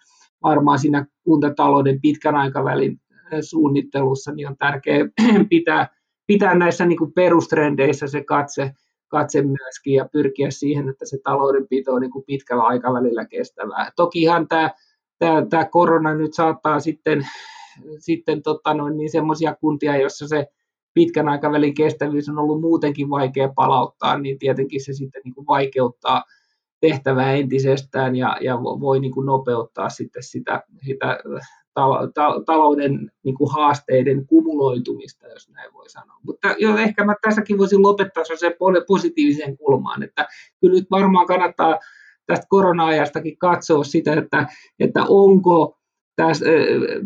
varmaan 0.43 0.79
siinä 0.79 1.05
kuntatalouden 1.23 2.01
pitkän 2.01 2.35
aikavälin 2.35 3.01
äh, 3.11 3.39
suunnittelussa 3.41 4.31
niin 4.31 4.47
on 4.47 4.57
tärkeää 4.57 5.05
pitää 5.49 5.98
pitää 6.29 6.55
näissä 6.55 6.85
niin 6.85 6.97
kuin 6.97 7.13
perustrendeissä 7.13 8.07
se 8.07 8.23
katse, 8.23 8.71
katse 9.07 9.41
myöskin 9.41 9.93
ja 9.93 10.09
pyrkiä 10.11 10.51
siihen, 10.51 10.89
että 10.89 11.05
se 11.05 11.17
taloudenpito 11.23 11.93
on 11.93 12.01
niin 12.01 12.11
kuin 12.11 12.25
pitkällä 12.25 12.63
aikavälillä 12.63 13.25
kestävää. 13.25 13.91
Tokihan 13.95 14.47
tämä, 14.47 14.71
tämä, 15.19 15.45
tämä 15.49 15.65
korona 15.65 16.13
nyt 16.13 16.33
saattaa 16.33 16.79
sitten, 16.79 17.27
sitten 17.99 18.43
tota 18.43 18.73
noin, 18.73 18.97
niin 18.97 19.11
semmoisia 19.11 19.55
kuntia, 19.55 19.97
joissa 19.97 20.27
se 20.27 20.47
pitkän 20.93 21.29
aikavälin 21.29 21.73
kestävyys 21.73 22.29
on 22.29 22.39
ollut 22.39 22.61
muutenkin 22.61 23.09
vaikea 23.09 23.49
palauttaa, 23.55 24.17
niin 24.17 24.39
tietenkin 24.39 24.85
se 24.85 24.93
sitten 24.93 25.21
niin 25.25 25.35
kuin 25.35 25.47
vaikeuttaa 25.47 26.23
tehtävää 26.81 27.33
entisestään 27.33 28.15
ja, 28.15 28.37
ja 28.41 28.57
voi 28.57 28.99
niin 28.99 29.11
kuin 29.11 29.25
nopeuttaa 29.25 29.89
sitten 29.89 30.23
sitä, 30.23 30.63
sitä 30.85 31.19
talouden 32.45 33.11
niin 33.23 33.35
kuin 33.35 33.51
haasteiden 33.51 34.25
kumuloitumista, 34.27 35.27
jos 35.27 35.49
näin 35.49 35.73
voi 35.73 35.89
sanoa. 35.89 36.19
Mutta 36.23 36.55
jo, 36.59 36.77
ehkä 36.77 37.05
mä 37.05 37.15
tässäkin 37.21 37.57
voisin 37.57 37.81
lopettaa 37.81 38.23
se 38.23 38.57
positiiviseen 38.87 39.57
kulmaan, 39.57 40.03
että 40.03 40.27
kyllä 40.61 40.73
nyt 40.73 40.91
varmaan 40.91 41.27
kannattaa 41.27 41.79
tästä 42.25 42.45
korona-ajastakin 42.49 43.37
katsoa 43.37 43.83
sitä, 43.83 44.13
että, 44.13 44.47
että 44.79 45.03
onko 45.07 45.79
tästä, 46.15 46.45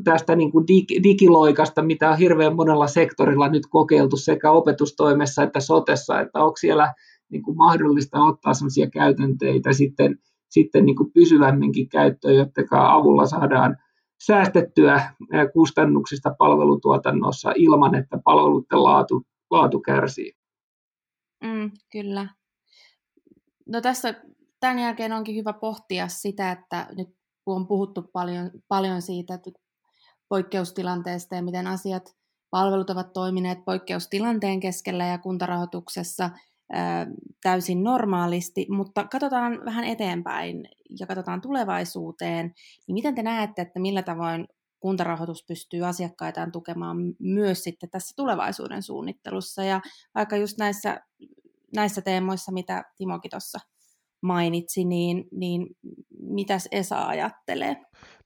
tästä 0.04 0.36
niin 0.36 0.52
kuin 0.52 0.68
digiloikasta, 1.04 1.82
mitä 1.82 2.10
on 2.10 2.18
hirveän 2.18 2.56
monella 2.56 2.88
sektorilla 2.88 3.50
nyt 3.50 3.64
kokeiltu 3.70 4.18
sekä 4.18 4.52
opetustoimessa 4.52 5.44
että 5.44 5.60
sotessa, 5.60 6.20
että 6.20 6.40
onko 6.40 6.58
siellä 6.58 6.94
niin 7.30 7.44
kuin 7.44 7.58
mahdollista 7.58 8.24
ottaa 8.24 8.54
sellaisia 8.54 8.90
käytänteitä 8.90 9.74
sitten, 9.74 10.20
sitten 10.50 10.86
niin 10.86 10.96
kuin 10.96 11.12
pysyvämminkin 11.14 11.90
käyttöön, 11.90 12.36
joiden 12.36 12.68
avulla 12.72 13.26
saadaan 13.26 13.78
säästettyä 14.26 15.14
kustannuksista 15.54 16.36
palvelutuotannossa 16.38 17.52
ilman, 17.56 17.96
että 17.96 18.18
palveluiden 18.24 18.84
laatu, 18.84 19.28
laatu 19.52 19.80
kärsii. 19.80 20.34
Mm, 21.44 21.72
kyllä. 21.92 22.28
No 23.68 23.82
tässä 23.82 24.24
tämän 24.60 24.80
jälkeen 24.80 25.14
onkin 25.14 25.36
hyvä 25.36 25.54
pohtia 25.54 26.08
sitä, 26.08 26.52
että 26.52 26.88
nyt 26.98 27.08
on 27.46 27.68
puhuttu 27.68 28.02
paljon, 28.14 28.52
paljon 28.68 29.02
siitä 29.02 29.34
että 29.34 29.52
poikkeustilanteesta 30.30 31.36
ja 31.36 31.44
miten 31.44 31.68
asiat, 31.68 32.16
palvelut 32.50 32.90
ovat 32.90 33.14
toimineet 33.14 33.66
poikkeustilanteen 33.66 34.60
keskellä 34.60 35.06
ja 35.06 35.18
kuntarahoituksessa– 35.18 36.30
täysin 37.42 37.84
normaalisti, 37.84 38.68
mutta 38.70 39.08
katsotaan 39.08 39.66
vähän 39.66 39.86
eteenpäin 39.86 40.70
ja 41.00 41.08
katsotaan 41.08 41.42
tulevaisuuteen, 41.42 42.54
niin 42.88 42.94
miten 42.94 43.16
te 43.16 43.24
näette, 43.24 43.62
että 43.62 43.80
millä 43.80 44.04
tavoin 44.04 44.48
kuntarahoitus 44.80 45.46
pystyy 45.48 45.86
asiakkaitaan 45.86 46.52
tukemaan 46.52 46.98
myös 47.20 47.64
sitten 47.64 47.90
tässä 47.90 48.14
tulevaisuuden 48.16 48.84
suunnittelussa? 48.84 49.64
Ja 49.64 49.82
vaikka 50.16 50.38
just 50.38 50.58
näissä, 50.58 51.02
näissä 51.76 52.02
teemoissa, 52.02 52.52
mitä 52.52 52.84
Timokin 52.98 53.32
tuossa 53.32 53.60
mainitsi, 54.24 54.86
niin, 54.86 55.26
niin 55.32 55.68
mitäs 56.20 56.68
Esa 56.72 57.08
ajattelee? 57.08 57.76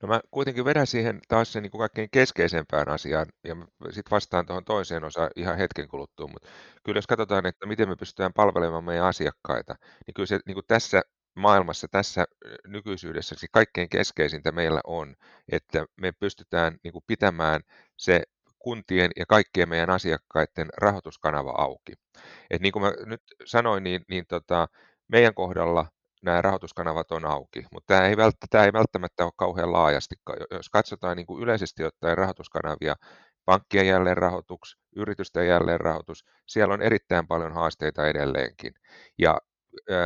No 0.02 0.08
mä 0.08 0.20
kuitenkin 0.30 0.64
vedän 0.64 0.86
siihen 0.86 1.20
taas 1.28 1.52
sen 1.52 1.62
niin 1.62 1.70
kuin 1.70 1.78
kaikkein 1.78 2.08
keskeisempään 2.12 2.88
asiaan, 2.88 3.26
ja 3.44 3.56
sitten 3.84 4.10
vastaan 4.10 4.46
tuohon 4.46 4.64
toiseen 4.64 5.04
osaan 5.04 5.30
ihan 5.36 5.58
hetken 5.58 5.88
kuluttua, 5.88 6.26
mutta 6.26 6.48
kyllä 6.84 6.98
jos 6.98 7.06
katsotaan, 7.06 7.46
että 7.46 7.66
miten 7.66 7.88
me 7.88 7.96
pystytään 7.96 8.32
palvelemaan 8.32 8.84
meidän 8.84 9.04
asiakkaita, 9.04 9.74
niin 10.06 10.14
kyllä 10.14 10.26
se 10.26 10.40
niin 10.46 10.54
kuin 10.54 10.66
tässä 10.68 11.02
maailmassa, 11.36 11.86
tässä 11.90 12.24
nykyisyydessä 12.66 13.34
se 13.38 13.46
kaikkein 13.52 13.88
keskeisintä 13.88 14.52
meillä 14.52 14.80
on, 14.86 15.14
että 15.52 15.86
me 16.00 16.12
pystytään 16.12 16.76
niin 16.84 16.92
kuin 16.92 17.04
pitämään 17.06 17.60
se 17.96 18.22
kuntien 18.58 19.10
ja 19.16 19.26
kaikkien 19.26 19.68
meidän 19.68 19.90
asiakkaiden 19.90 20.68
rahoituskanava 20.76 21.54
auki. 21.58 21.92
Et 22.50 22.60
niin 22.60 22.72
kuin 22.72 22.82
mä 22.82 22.92
nyt 23.06 23.22
sanoin, 23.44 23.84
niin, 23.84 24.04
niin 24.08 24.24
tota, 24.28 24.68
kohdalla 25.34 25.86
nämä 26.22 26.42
rahoituskanavat 26.42 27.12
on 27.12 27.24
auki, 27.24 27.66
mutta 27.72 27.94
tämä 27.94 28.08
ei, 28.08 28.16
välttämättä, 28.16 28.46
tämä 28.50 28.64
ei 28.64 28.72
välttämättä 28.72 29.24
ole 29.24 29.32
kauhean 29.36 29.72
laajasti. 29.72 30.14
Jos 30.50 30.68
katsotaan 30.68 31.16
niin 31.16 31.26
kuin 31.26 31.42
yleisesti 31.42 31.84
ottaen 31.84 32.18
rahoituskanavia, 32.18 32.94
pankkien 33.44 33.86
jälleenrahoitus, 33.86 34.78
yritysten 34.96 35.48
jälleenrahoitus, 35.48 36.24
siellä 36.46 36.74
on 36.74 36.82
erittäin 36.82 37.26
paljon 37.26 37.52
haasteita 37.52 38.08
edelleenkin. 38.08 38.74
Ja 39.18 39.38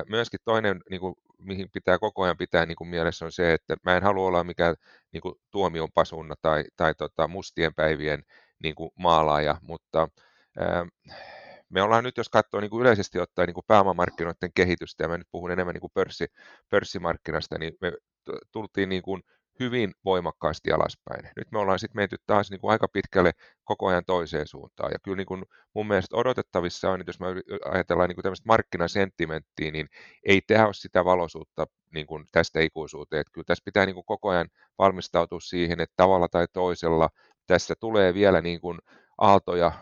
myöskin 0.09 0.41
toinen, 0.45 0.81
niin 0.91 1.01
kuin, 1.01 1.15
mihin 1.39 1.69
pitää 1.73 1.99
koko 1.99 2.23
ajan 2.23 2.37
pitää 2.37 2.67
niin 2.67 2.77
kuin 2.77 2.89
mielessä 2.89 3.25
on 3.25 3.33
se, 3.33 3.53
että 3.53 3.77
mä 3.85 3.97
en 3.97 4.03
halua 4.03 4.27
olla 4.27 4.45
mikään 4.45 4.75
niin 5.13 5.21
kuin, 5.21 5.35
tuomion 5.51 5.89
pasunna 5.95 6.35
tai, 6.43 6.65
tai 6.77 6.95
tota, 6.95 7.29
mustien 7.29 7.75
päivien 7.75 8.23
niin 8.63 8.75
kuin, 8.75 8.91
maalaaja, 8.99 9.57
mutta 9.63 10.09
ää, 10.59 10.87
me 11.73 11.83
ollaan 11.83 12.05
nyt, 12.05 12.17
jos 12.17 12.29
katsoo 12.29 12.61
niin 12.61 12.71
kuin 12.71 12.81
yleisesti 12.81 13.21
ottaen 13.21 13.47
niin 13.47 13.55
kuin 13.55 13.65
pääomamarkkinoiden 13.67 14.51
kehitystä, 14.55 15.05
ja 15.05 15.09
mä 15.09 15.19
nyt 15.19 15.29
puhun 15.31 15.51
enemmän 15.51 15.75
niin 15.75 15.81
kuin 15.81 15.93
pörssi, 15.95 16.27
pörssimarkkinasta, 16.71 17.59
niin 17.59 17.75
me 17.81 17.93
tultiin 18.53 18.89
niin 18.89 19.03
kuin 19.03 19.23
hyvin 19.61 19.93
voimakkaasti 20.05 20.73
alaspäin. 20.73 21.31
Nyt 21.37 21.53
me 21.53 21.59
ollaan 21.59 21.79
sitten 21.79 21.99
menty 21.99 22.17
taas 22.27 22.51
niin 22.51 22.61
kuin 22.61 22.71
aika 22.71 22.89
pitkälle 22.89 23.33
koko 23.65 23.87
ajan 23.87 24.05
toiseen 24.05 24.47
suuntaan. 24.47 24.93
Ja 24.93 24.99
kyllä 25.03 25.17
niin 25.17 25.27
kuin 25.27 25.45
mun 25.75 25.89
mielestä 25.89 26.17
odotettavissa 26.17 26.91
on, 26.91 27.01
että 27.01 27.09
jos 27.09 27.21
me 27.21 27.27
ajatellaan 27.71 28.09
niin 28.09 28.17
kuin 28.17 28.23
tämmöistä 28.23 28.47
markkinasenttimenttiä, 28.47 29.71
niin 29.71 29.89
ei 30.27 30.41
tehdä 30.47 30.65
ole 30.65 30.75
sitä 30.75 31.05
valoisuutta 31.05 31.67
niin 31.95 32.07
kuin 32.07 32.25
tästä 32.33 32.61
ikuisuuteen. 32.61 33.21
Että 33.21 33.31
kyllä 33.33 33.45
tässä 33.47 33.63
pitää 33.65 33.87
niin 33.87 33.95
kuin 33.95 34.07
koko 34.07 34.29
ajan 34.29 34.49
valmistautua 34.79 35.41
siihen, 35.41 35.81
että 35.81 35.95
tavalla 35.97 36.29
tai 36.29 36.47
toisella 36.53 37.09
tässä 37.47 37.75
tulee 37.81 38.15
vielä 38.15 38.41
niin 38.41 38.61
kuin 38.61 38.79
aaltoja 39.19 39.73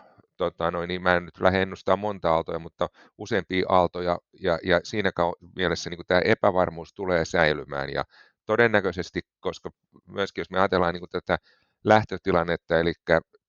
tota, 0.41 0.71
noin, 0.71 0.87
niin 0.87 1.01
mä 1.01 1.15
en 1.15 1.25
nyt 1.25 1.39
lähde 1.39 1.61
ennustaa 1.61 1.95
monta 1.95 2.33
aaltoja, 2.33 2.59
mutta 2.59 2.89
useampia 3.17 3.65
aaltoja, 3.69 4.17
ja, 4.39 4.59
ja 4.63 4.79
siinä 4.83 5.11
mielessä 5.55 5.89
niin 5.89 5.99
tämä 6.07 6.21
epävarmuus 6.25 6.93
tulee 6.93 7.25
säilymään, 7.25 7.89
ja 7.89 8.03
todennäköisesti, 8.45 9.21
koska 9.39 9.69
myöskin 10.07 10.41
jos 10.41 10.51
me 10.51 10.59
ajatellaan 10.59 10.93
niin 10.93 11.01
kuin 11.01 11.09
tätä 11.09 11.37
lähtötilannetta, 11.83 12.79
eli 12.79 12.93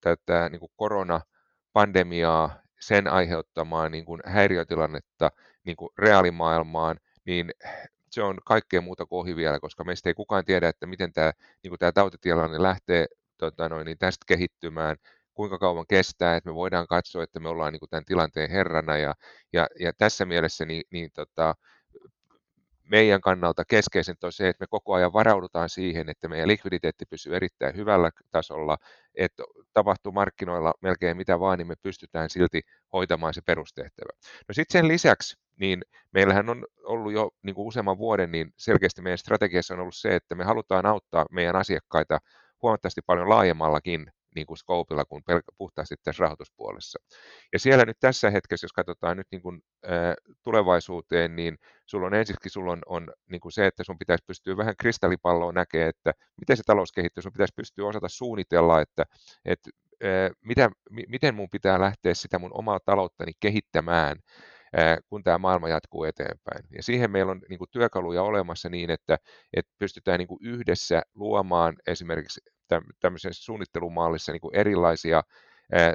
tätä 0.01 0.49
niin 0.49 0.61
kuin 0.61 0.73
koronapandemiaa, 0.77 2.63
sen 2.81 3.09
aiheuttamaa 3.09 3.89
niin 3.89 4.05
kuin 4.05 4.21
häiriötilannetta 4.27 5.31
niin 5.65 5.77
kuin 5.77 5.91
reaalimaailmaan, 5.99 6.97
niin 7.25 7.51
se 8.11 8.23
on 8.23 8.39
kaikkea 8.45 8.81
muuta 8.81 9.07
kuin 9.07 9.21
ohi 9.21 9.37
vielä, 9.37 9.61
koska 9.61 9.85
meistä 9.85 10.11
ei 10.11 10.15
kukaan 10.15 10.45
tiedä, 10.45 10.69
että 10.69 10.87
miten 10.87 11.13
tämä, 11.13 11.33
niin 11.63 11.71
kuin 11.71 11.79
tämä 11.79 11.93
tautitilanne 11.93 12.63
lähtee 12.63 13.07
tota 13.39 13.69
noin, 13.69 13.85
niin 13.85 13.99
tästä 13.99 14.25
kehittymään, 14.27 14.97
kuinka 15.35 15.59
kauan 15.59 15.87
kestää, 15.89 16.37
että 16.37 16.51
me 16.51 16.55
voidaan 16.55 16.87
katsoa, 16.87 17.23
että 17.23 17.41
me 17.41 17.49
ollaan 17.49 17.73
niin 17.73 17.81
kuin 17.81 17.91
tämän 17.91 18.05
tilanteen 18.05 18.51
herrana 18.51 18.99
ja, 18.99 19.15
ja, 19.53 19.67
ja 19.81 19.93
tässä 19.93 20.25
mielessä 20.25 20.65
niin, 20.65 20.83
niin 20.91 21.11
tota, 21.15 21.55
meidän 22.91 23.21
kannalta 23.21 23.65
keskeisintä 23.65 24.27
on 24.27 24.33
se, 24.33 24.49
että 24.49 24.63
me 24.63 24.67
koko 24.71 24.95
ajan 24.95 25.13
varaudutaan 25.13 25.69
siihen, 25.69 26.09
että 26.09 26.29
meidän 26.29 26.49
likviditeetti 26.49 27.05
pysyy 27.11 27.37
erittäin 27.37 27.77
hyvällä 27.77 28.11
tasolla, 28.31 28.77
että 29.15 29.43
tapahtuu 29.73 30.13
markkinoilla 30.13 30.75
melkein 30.83 31.17
mitä 31.17 31.41
vaan, 31.41 31.59
niin 31.59 31.67
me 31.67 31.75
pystytään 31.83 32.31
silti 32.31 32.63
hoitamaan 32.93 33.35
se 33.35 33.41
perustehtävä. 33.47 34.13
No 34.49 34.55
sitten 34.55 34.73
sen 34.73 34.89
lisäksi, 34.89 35.37
niin 35.61 35.83
meillähän 36.13 36.49
on 36.49 36.67
ollut 36.85 37.13
jo 37.13 37.31
niin 37.43 37.55
kuin 37.55 37.67
useamman 37.67 37.99
vuoden, 37.99 38.33
niin 38.33 38.53
selkeästi 38.57 39.03
meidän 39.03 39.19
strategiassa 39.19 39.75
on 39.75 39.81
ollut 39.81 39.97
se, 39.97 40.17
että 40.17 40.35
me 40.35 40.45
halutaan 40.45 40.87
auttaa 40.87 41.27
meidän 41.31 41.57
asiakkaita 41.57 42.19
huomattavasti 42.63 43.01
paljon 43.07 43.29
laajemmallakin 43.29 44.07
niin 44.35 44.47
kuin 44.47 44.57
scopeilla 44.57 45.05
kuin 45.05 45.23
puhtaasti 45.59 45.95
tässä 46.05 46.23
rahoituspuolessa. 46.23 46.99
Ja 47.53 47.59
siellä 47.59 47.85
nyt 47.85 47.97
tässä 48.01 48.31
hetkessä, 48.31 48.65
jos 48.65 48.73
katsotaan 48.73 49.17
nyt 49.17 49.27
niin 49.31 49.43
kuin, 49.43 49.63
ää, 49.87 50.15
tulevaisuuteen, 50.43 51.37
niin 51.37 51.59
sulla 51.87 52.07
on 52.07 52.15
ensisikin 52.15 52.51
sulla 52.51 52.73
on, 52.73 52.83
on 52.87 53.13
niin 53.31 53.41
kuin 53.41 53.53
se, 53.53 53.67
että 53.67 53.85
sun 53.85 53.99
pitäisi 53.99 54.25
pystyä 54.27 54.57
vähän 54.57 54.77
kristallipalloa 54.77 55.53
näkemään, 55.53 55.89
että 55.89 56.13
miten 56.41 56.57
se 56.57 56.63
talous 56.67 56.93
kehittyy, 56.93 57.23
sun 57.23 57.33
pitäisi 57.33 57.55
pystyä 57.57 57.87
osata 57.87 58.09
suunnitella, 58.09 58.81
että, 58.81 59.05
että 59.45 59.71
ää, 60.03 60.31
mitä, 60.45 60.71
miten 60.91 61.35
mun 61.35 61.51
pitää 61.51 61.81
lähteä 61.81 62.15
sitä 62.15 62.39
mun 62.39 62.59
omaa 62.59 62.81
talouttani 62.85 63.33
kehittämään, 63.41 64.17
kun 65.09 65.23
tämä 65.23 65.39
maailma 65.39 65.69
jatkuu 65.69 66.05
eteenpäin. 66.05 66.65
Ja 66.77 66.83
siihen 66.83 67.11
meillä 67.11 67.33
on 67.33 67.41
niin 67.49 67.59
kuin, 67.59 67.71
työkaluja 67.71 68.23
olemassa 68.23 68.69
niin, 68.69 68.91
että, 68.91 69.19
että 69.57 69.73
pystytään 69.79 70.19
niin 70.19 70.29
kuin, 70.29 70.39
yhdessä 70.43 71.03
luomaan 71.15 71.77
esimerkiksi 71.87 72.41
tämmöisessä 73.01 73.45
suunnittelumallissa 73.45 74.33
niin 74.33 74.41
kuin 74.41 74.57
erilaisia 74.57 75.23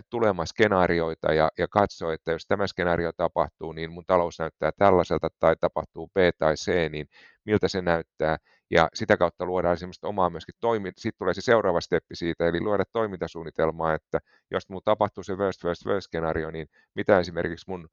tulemaskenaarioita 0.09 1.33
ja, 1.33 1.49
ja 1.57 1.67
katsoa, 1.67 2.13
että 2.13 2.31
jos 2.31 2.45
tämä 2.47 2.67
skenaario 2.67 3.11
tapahtuu, 3.17 3.71
niin 3.71 3.91
mun 3.91 4.03
talous 4.07 4.39
näyttää 4.39 4.71
tällaiselta 4.77 5.27
tai 5.39 5.55
tapahtuu 5.55 6.07
B 6.07 6.17
tai 6.37 6.55
C, 6.55 6.89
niin 6.89 7.07
miltä 7.45 7.67
se 7.67 7.81
näyttää. 7.81 8.37
Ja 8.71 8.89
sitä 8.93 9.17
kautta 9.17 9.45
luodaan 9.45 9.77
semmoista 9.77 10.07
omaa 10.07 10.29
myöskin 10.29 10.55
toimintaa. 10.59 11.01
Sitten 11.01 11.17
tulee 11.17 11.33
se 11.33 11.41
seuraava 11.41 11.81
steppi 11.81 12.15
siitä, 12.15 12.47
eli 12.47 12.61
luoda 12.61 12.83
toimintasuunnitelmaa, 12.91 13.93
että 13.93 14.19
jos 14.51 14.69
mun 14.69 14.81
tapahtuu 14.85 15.23
se 15.23 15.35
worst, 15.37 15.63
worst, 15.63 15.85
worst 15.85 16.05
skenaario, 16.05 16.51
niin 16.51 16.67
mitä 16.95 17.19
esimerkiksi 17.19 17.65
mun 17.67 17.89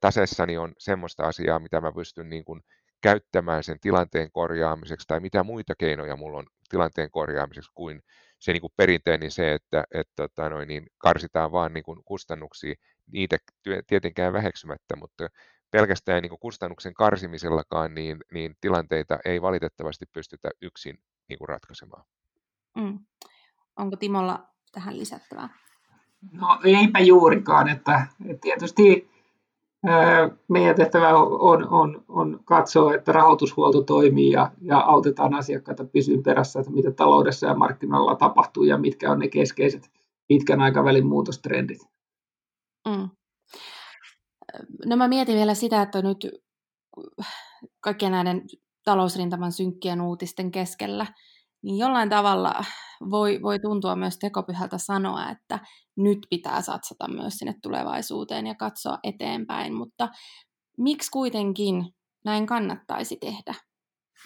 tasessani 0.00 0.58
on 0.58 0.72
semmoista 0.78 1.26
asiaa, 1.26 1.58
mitä 1.58 1.80
mä 1.80 1.92
pystyn 1.92 2.30
niin 2.30 2.44
kuin 2.44 2.60
käyttämään 3.00 3.64
sen 3.64 3.80
tilanteen 3.80 4.32
korjaamiseksi, 4.32 5.08
tai 5.08 5.20
mitä 5.20 5.42
muita 5.42 5.74
keinoja 5.78 6.16
mulla 6.16 6.38
on 6.38 6.46
tilanteen 6.70 7.10
korjaamiseksi 7.10 7.70
kuin 7.74 8.02
se 8.38 8.52
niin 8.52 8.60
kuin 8.60 8.72
perinteinen 8.76 9.30
se, 9.30 9.54
että, 9.54 9.84
että 9.94 10.28
tota 10.28 10.48
noin, 10.48 10.68
niin 10.68 10.86
karsitaan 10.98 11.52
vaan 11.52 11.72
niin 11.72 11.84
kuin 11.84 12.04
kustannuksia, 12.04 12.74
niitä 13.12 13.38
tietenkään 13.86 14.32
väheksymättä, 14.32 14.96
mutta 14.96 15.28
pelkästään 15.70 16.22
niin 16.22 16.30
kuin 16.30 16.40
kustannuksen 16.40 16.94
karsimisellakaan 16.94 17.94
niin, 17.94 18.18
niin 18.32 18.56
tilanteita 18.60 19.18
ei 19.24 19.42
valitettavasti 19.42 20.04
pystytä 20.12 20.50
yksin 20.62 20.98
niin 21.28 21.38
kuin 21.38 21.48
ratkaisemaan. 21.48 22.04
Mm. 22.76 22.98
Onko 23.76 23.96
Timolla 23.96 24.48
tähän 24.72 24.98
lisättävää? 24.98 25.48
No 26.32 26.60
eipä 26.64 26.98
juurikaan, 26.98 27.68
että, 27.68 28.06
että 28.28 28.40
tietysti 28.40 29.10
meidän 30.48 30.76
tehtävä 30.76 31.18
on, 31.18 31.68
on, 31.68 32.04
on 32.08 32.40
katsoa, 32.44 32.94
että 32.94 33.12
rahoitushuolto 33.12 33.82
toimii 33.82 34.30
ja, 34.30 34.50
ja 34.62 34.78
autetaan 34.78 35.34
asiakkaita 35.34 35.84
pysyä 35.84 36.18
perässä, 36.24 36.60
että 36.60 36.72
mitä 36.72 36.90
taloudessa 36.90 37.46
ja 37.46 37.54
markkinoilla 37.54 38.14
tapahtuu 38.14 38.64
ja 38.64 38.78
mitkä 38.78 39.10
on 39.10 39.18
ne 39.18 39.28
keskeiset 39.28 39.90
pitkän 40.28 40.60
aikavälin 40.60 41.06
muutostrendit. 41.06 41.78
Mm. 42.88 43.08
No 44.86 44.96
mä 44.96 45.08
mietin 45.08 45.36
vielä 45.36 45.54
sitä, 45.54 45.82
että 45.82 46.02
nyt 46.02 46.26
kaikkien 47.80 48.12
näiden 48.12 48.42
talousrintaman 48.84 49.52
synkkien 49.52 50.00
uutisten 50.00 50.50
keskellä, 50.50 51.06
niin 51.62 51.78
jollain 51.78 52.08
tavalla 52.08 52.64
voi, 53.10 53.42
voi 53.42 53.58
tuntua 53.58 53.96
myös 53.96 54.18
tekopyhältä 54.18 54.78
sanoa, 54.78 55.30
että 55.30 55.58
nyt 55.96 56.18
pitää 56.30 56.62
satsata 56.62 57.08
myös 57.08 57.34
sinne 57.34 57.54
tulevaisuuteen 57.62 58.46
ja 58.46 58.54
katsoa 58.54 58.98
eteenpäin, 59.02 59.74
mutta 59.74 60.08
miksi 60.78 61.10
kuitenkin 61.10 61.94
näin 62.24 62.46
kannattaisi 62.46 63.16
tehdä? 63.16 63.54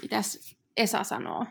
Mitäs 0.02 0.56
Esa 0.76 1.04
sanoo? 1.04 1.46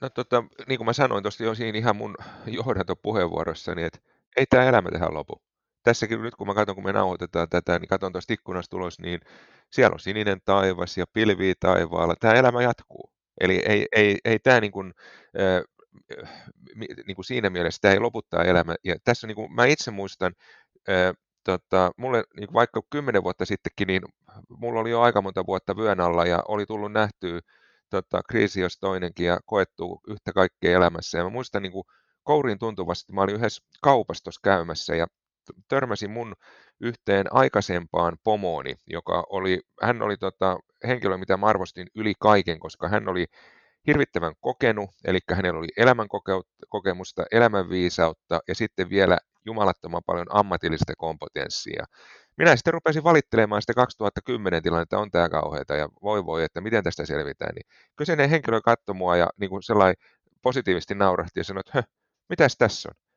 No 0.00 0.10
tota, 0.10 0.44
niin 0.68 0.78
kuin 0.78 0.86
mä 0.86 0.92
sanoin 0.92 1.22
tuosta 1.22 1.44
jo 1.44 1.54
siinä 1.54 1.78
ihan 1.78 1.96
mun 1.96 2.14
johdantopuheenvuorossani, 2.46 3.82
että 3.82 3.98
ei 4.36 4.46
tämä 4.46 4.64
elämä 4.64 4.90
tehdä 4.90 5.06
lopu. 5.10 5.42
Tässäkin 5.82 6.22
nyt 6.22 6.34
kun 6.34 6.46
mä 6.46 6.54
katson, 6.54 6.74
kun 6.74 6.84
me 6.84 6.92
nauhoitetaan 6.92 7.48
tätä, 7.48 7.78
niin 7.78 7.88
katson 7.88 8.12
tuosta 8.12 8.32
ikkunasta 8.32 8.70
tulos, 8.70 9.00
niin 9.00 9.20
siellä 9.72 9.94
on 9.94 10.00
sininen 10.00 10.40
taivas 10.44 10.98
ja 10.98 11.04
pilviä 11.12 11.54
taivaalla. 11.60 12.14
Tämä 12.20 12.34
elämä 12.34 12.62
jatkuu. 12.62 13.10
Eli 13.40 13.62
ei, 13.66 13.86
ei, 13.92 14.18
ei 14.24 14.38
tämä 14.38 14.60
niin 14.60 14.72
kuin, 14.72 14.94
niin 17.06 17.14
kuin 17.14 17.24
siinä 17.24 17.50
mielessä 17.50 17.78
tämä 17.80 17.94
ei 17.94 18.00
loputtaa 18.00 18.44
elämä. 18.44 18.74
Ja 18.84 18.96
tässä 19.04 19.26
niin 19.26 19.34
kuin, 19.34 19.54
mä 19.54 19.64
itse 19.64 19.90
muistan, 19.90 20.32
tota, 21.44 21.90
mulle 21.96 22.24
niin 22.36 22.52
vaikka 22.52 22.80
kymmenen 22.90 23.22
vuotta 23.24 23.44
sittenkin, 23.44 23.86
niin 23.86 24.02
mulla 24.48 24.80
oli 24.80 24.90
jo 24.90 25.00
aika 25.00 25.22
monta 25.22 25.46
vuotta 25.46 25.76
vyön 25.76 26.00
alla 26.00 26.26
ja 26.26 26.42
oli 26.48 26.66
tullut 26.66 26.92
nähtyä 26.92 27.40
tota, 27.90 28.20
kriisi 28.28 28.60
jos 28.60 28.78
toinenkin 28.78 29.26
ja 29.26 29.38
koettu 29.46 30.00
yhtä 30.08 30.32
kaikkea 30.32 30.76
elämässä. 30.76 31.18
Ja 31.18 31.24
mä 31.24 31.30
muistan 31.30 31.62
niin 31.62 31.72
kuin, 31.72 31.84
kouriin 32.22 32.58
tuntuvasti, 32.58 33.12
mä 33.12 33.22
olin 33.22 33.34
yhdessä 33.34 33.64
kaupassa 33.82 34.30
käymässä 34.44 34.94
ja 34.94 35.06
törmäsin 35.68 36.10
mun 36.10 36.34
yhteen 36.80 37.26
aikaisempaan 37.30 38.16
pomooni, 38.24 38.74
joka 38.86 39.24
oli, 39.30 39.60
hän 39.82 40.02
oli 40.02 40.16
tota, 40.16 40.58
henkilö, 40.86 41.16
mitä 41.16 41.36
mä 41.36 41.46
arvostin 41.46 41.86
yli 41.94 42.12
kaiken, 42.20 42.60
koska 42.60 42.88
hän 42.88 43.08
oli 43.08 43.26
hirvittävän 43.88 44.34
kokenut, 44.40 44.90
eli 45.04 45.18
hänellä 45.32 45.58
oli 45.58 45.68
elämänkokemusta, 45.76 47.24
elämänviisautta 47.32 48.40
ja 48.48 48.54
sitten 48.54 48.90
vielä 48.90 49.18
jumalattoman 49.46 50.02
paljon 50.06 50.26
ammatillista 50.30 50.92
kompetenssia. 50.98 51.84
Minä 52.38 52.56
sitten 52.56 52.74
rupesin 52.74 53.04
valittelemaan 53.04 53.62
sitä 53.62 53.74
2010 53.74 54.62
tilannetta, 54.62 54.98
on 54.98 55.10
tämä 55.10 55.28
kauheata 55.28 55.76
ja 55.76 55.88
voi 56.02 56.26
voi, 56.26 56.44
että 56.44 56.60
miten 56.60 56.84
tästä 56.84 57.06
selvitään. 57.06 57.54
Niin 57.54 57.66
kyseinen 57.96 58.30
henkilö 58.30 58.60
katsoi 58.60 58.94
mua 58.94 59.16
ja 59.16 59.28
niin 59.40 59.50
kuin 59.50 59.62
sellainen 59.62 59.96
positiivisesti 60.42 60.94
naurahti 60.94 61.40
ja 61.40 61.44
sanoi, 61.44 61.62
että 61.66 61.84
mitäs 62.28 62.56
tässä 62.56 62.88
on? 62.88 63.07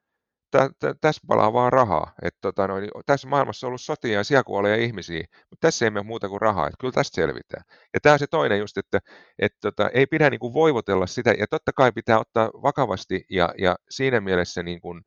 Tässä 1.01 1.21
palaa 1.27 1.53
vaan 1.53 1.73
rahaa. 1.73 2.13
Et, 2.21 2.35
tota, 2.41 2.67
noin, 2.67 2.89
tässä 3.05 3.27
maailmassa 3.27 3.67
on 3.67 3.69
ollut 3.69 3.81
sotia 3.81 4.13
ja 4.13 4.23
siellä 4.23 4.43
kuolee 4.43 4.83
ihmisiä, 4.83 5.23
mutta 5.49 5.67
tässä 5.67 5.85
ei 5.85 5.91
mene 5.91 6.05
muuta 6.05 6.29
kuin 6.29 6.41
rahaa. 6.41 6.67
Et 6.67 6.73
kyllä 6.79 6.91
tästä 6.91 7.15
selvitään. 7.15 7.63
Ja 7.93 7.99
tämä 7.99 8.13
on 8.13 8.19
se 8.19 8.27
toinen 8.27 8.59
just, 8.59 8.77
että 8.77 8.99
et, 9.39 9.53
tota, 9.61 9.89
ei 9.89 10.05
pidä 10.05 10.29
niin 10.29 10.39
kuin 10.39 10.53
voivotella 10.53 11.07
sitä, 11.07 11.31
ja 11.31 11.47
totta 11.49 11.71
kai 11.75 11.91
pitää 11.91 12.19
ottaa 12.19 12.49
vakavasti 12.53 13.25
ja, 13.29 13.53
ja 13.57 13.75
siinä 13.89 14.21
mielessä 14.21 14.63
niin 14.63 14.81
kuin, 14.81 15.01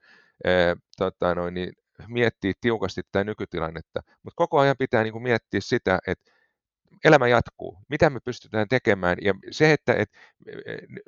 e, 0.45 0.51
tota, 0.99 1.35
noin, 1.35 1.55
niin, 1.55 1.73
miettiä 2.09 2.53
tiukasti 2.61 3.03
tätä 3.03 3.25
nykytilannetta, 3.25 4.01
mutta 4.07 4.37
koko 4.37 4.59
ajan 4.59 4.77
pitää 4.79 5.03
niin 5.03 5.13
kuin 5.13 5.23
miettiä 5.23 5.61
sitä, 5.61 5.99
että 6.07 6.33
elämä 7.05 7.29
jatkuu. 7.29 7.79
Mitä 7.89 8.11
me 8.11 8.21
pystytään 8.25 8.69
tekemään? 8.69 9.19
Ja 9.23 9.35
se, 9.51 9.73
että 9.73 9.95
et, 9.95 10.11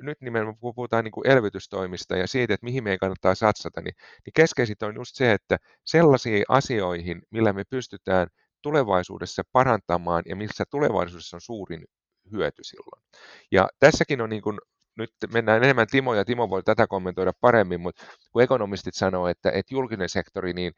nyt 0.01 0.21
nimenomaan 0.21 0.57
puhutaan 0.59 1.03
niin 1.03 1.11
kuin 1.11 1.27
elvytystoimista 1.27 2.17
ja 2.17 2.27
siitä, 2.27 2.53
että 2.53 2.65
mihin 2.65 2.83
meidän 2.83 2.99
kannattaa 2.99 3.35
satsata, 3.35 3.81
niin, 3.81 3.95
niin 4.25 4.33
keskeisintä 4.35 4.87
on 4.87 4.95
just 4.95 5.15
se, 5.15 5.31
että 5.31 5.57
sellaisiin 5.85 6.43
asioihin, 6.49 7.21
millä 7.31 7.53
me 7.53 7.63
pystytään 7.69 8.27
tulevaisuudessa 8.61 9.43
parantamaan 9.51 10.23
ja 10.25 10.35
missä 10.35 10.63
tulevaisuudessa 10.69 11.37
on 11.37 11.41
suurin 11.41 11.85
hyöty 12.31 12.63
silloin. 12.63 13.03
Ja 13.51 13.69
tässäkin 13.79 14.21
on 14.21 14.29
niin 14.29 14.41
kuin 14.41 14.57
nyt 14.97 15.11
mennään 15.33 15.63
enemmän 15.63 15.87
Timo 15.91 16.15
ja 16.15 16.25
Timo 16.25 16.49
voi 16.49 16.63
tätä 16.63 16.87
kommentoida 16.87 17.33
paremmin, 17.41 17.81
mutta 17.81 18.05
kun 18.31 18.43
ekonomistit 18.43 18.93
sanoo, 18.93 19.27
että, 19.27 19.51
että 19.51 19.75
julkinen 19.75 20.09
sektori 20.09 20.53
niin 20.53 20.73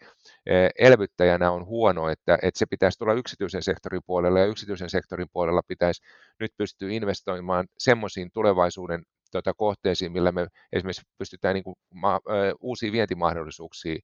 e, 0.46 0.54
elvyttäjänä 0.80 1.52
on 1.52 1.66
huono, 1.66 2.10
että, 2.10 2.38
että 2.42 2.60
se 2.60 2.66
pitäisi 2.66 3.00
tulla 3.00 3.14
yksityisen 3.14 3.64
sektorin 3.64 4.02
puolella 4.06 4.40
ja 4.40 4.46
yksityisen 4.46 4.90
sektorin 4.90 5.28
puolella 5.34 5.62
pitäisi 5.68 6.02
nyt 6.40 6.52
pystyä 6.58 6.90
investoimaan 6.92 7.68
semmoisiin 7.78 8.30
tulevaisuuden 8.34 9.04
tota, 9.32 9.54
kohteisiin, 9.54 10.12
millä 10.12 10.32
me 10.32 10.48
esimerkiksi 10.74 11.02
pystytään 11.18 11.54
niin 11.54 11.64
kuin, 11.64 11.76
ma, 11.94 12.20
ö, 12.30 12.54
uusia 12.60 12.92
vientimahdollisuuksia 12.92 13.96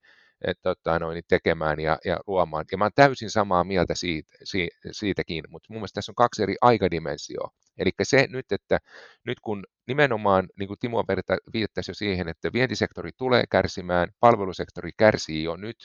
et, 0.47 0.57
tota, 0.61 0.99
noin, 0.99 1.23
tekemään 1.27 1.79
ja, 1.79 1.97
ja 2.05 2.19
luomaan. 2.27 2.65
Ja 2.71 2.77
mä 2.77 2.83
olen 2.83 2.91
täysin 2.95 3.29
samaa 3.29 3.63
mieltä 3.63 3.93
siitä, 3.95 4.37
siitäkin, 4.91 5.43
mutta 5.49 5.67
mun 5.69 5.79
mielestä 5.79 5.97
tässä 5.97 6.11
on 6.11 6.15
kaksi 6.15 6.43
eri 6.43 6.55
aikadimensioa 6.61 7.51
Eli 7.77 7.91
se 8.03 8.27
nyt, 8.29 8.51
että 8.51 8.79
nyt 9.25 9.39
kun 9.39 9.63
nimenomaan, 9.87 10.47
niin 10.59 10.67
kuin 10.67 10.79
Timo 10.79 11.03
viittasi 11.53 11.91
jo 11.91 11.95
siihen, 11.95 12.27
että 12.27 12.53
vientisektori 12.53 13.09
tulee 13.17 13.43
kärsimään, 13.51 14.09
palvelusektori 14.19 14.89
kärsii 14.97 15.43
jo 15.43 15.55
nyt, 15.55 15.77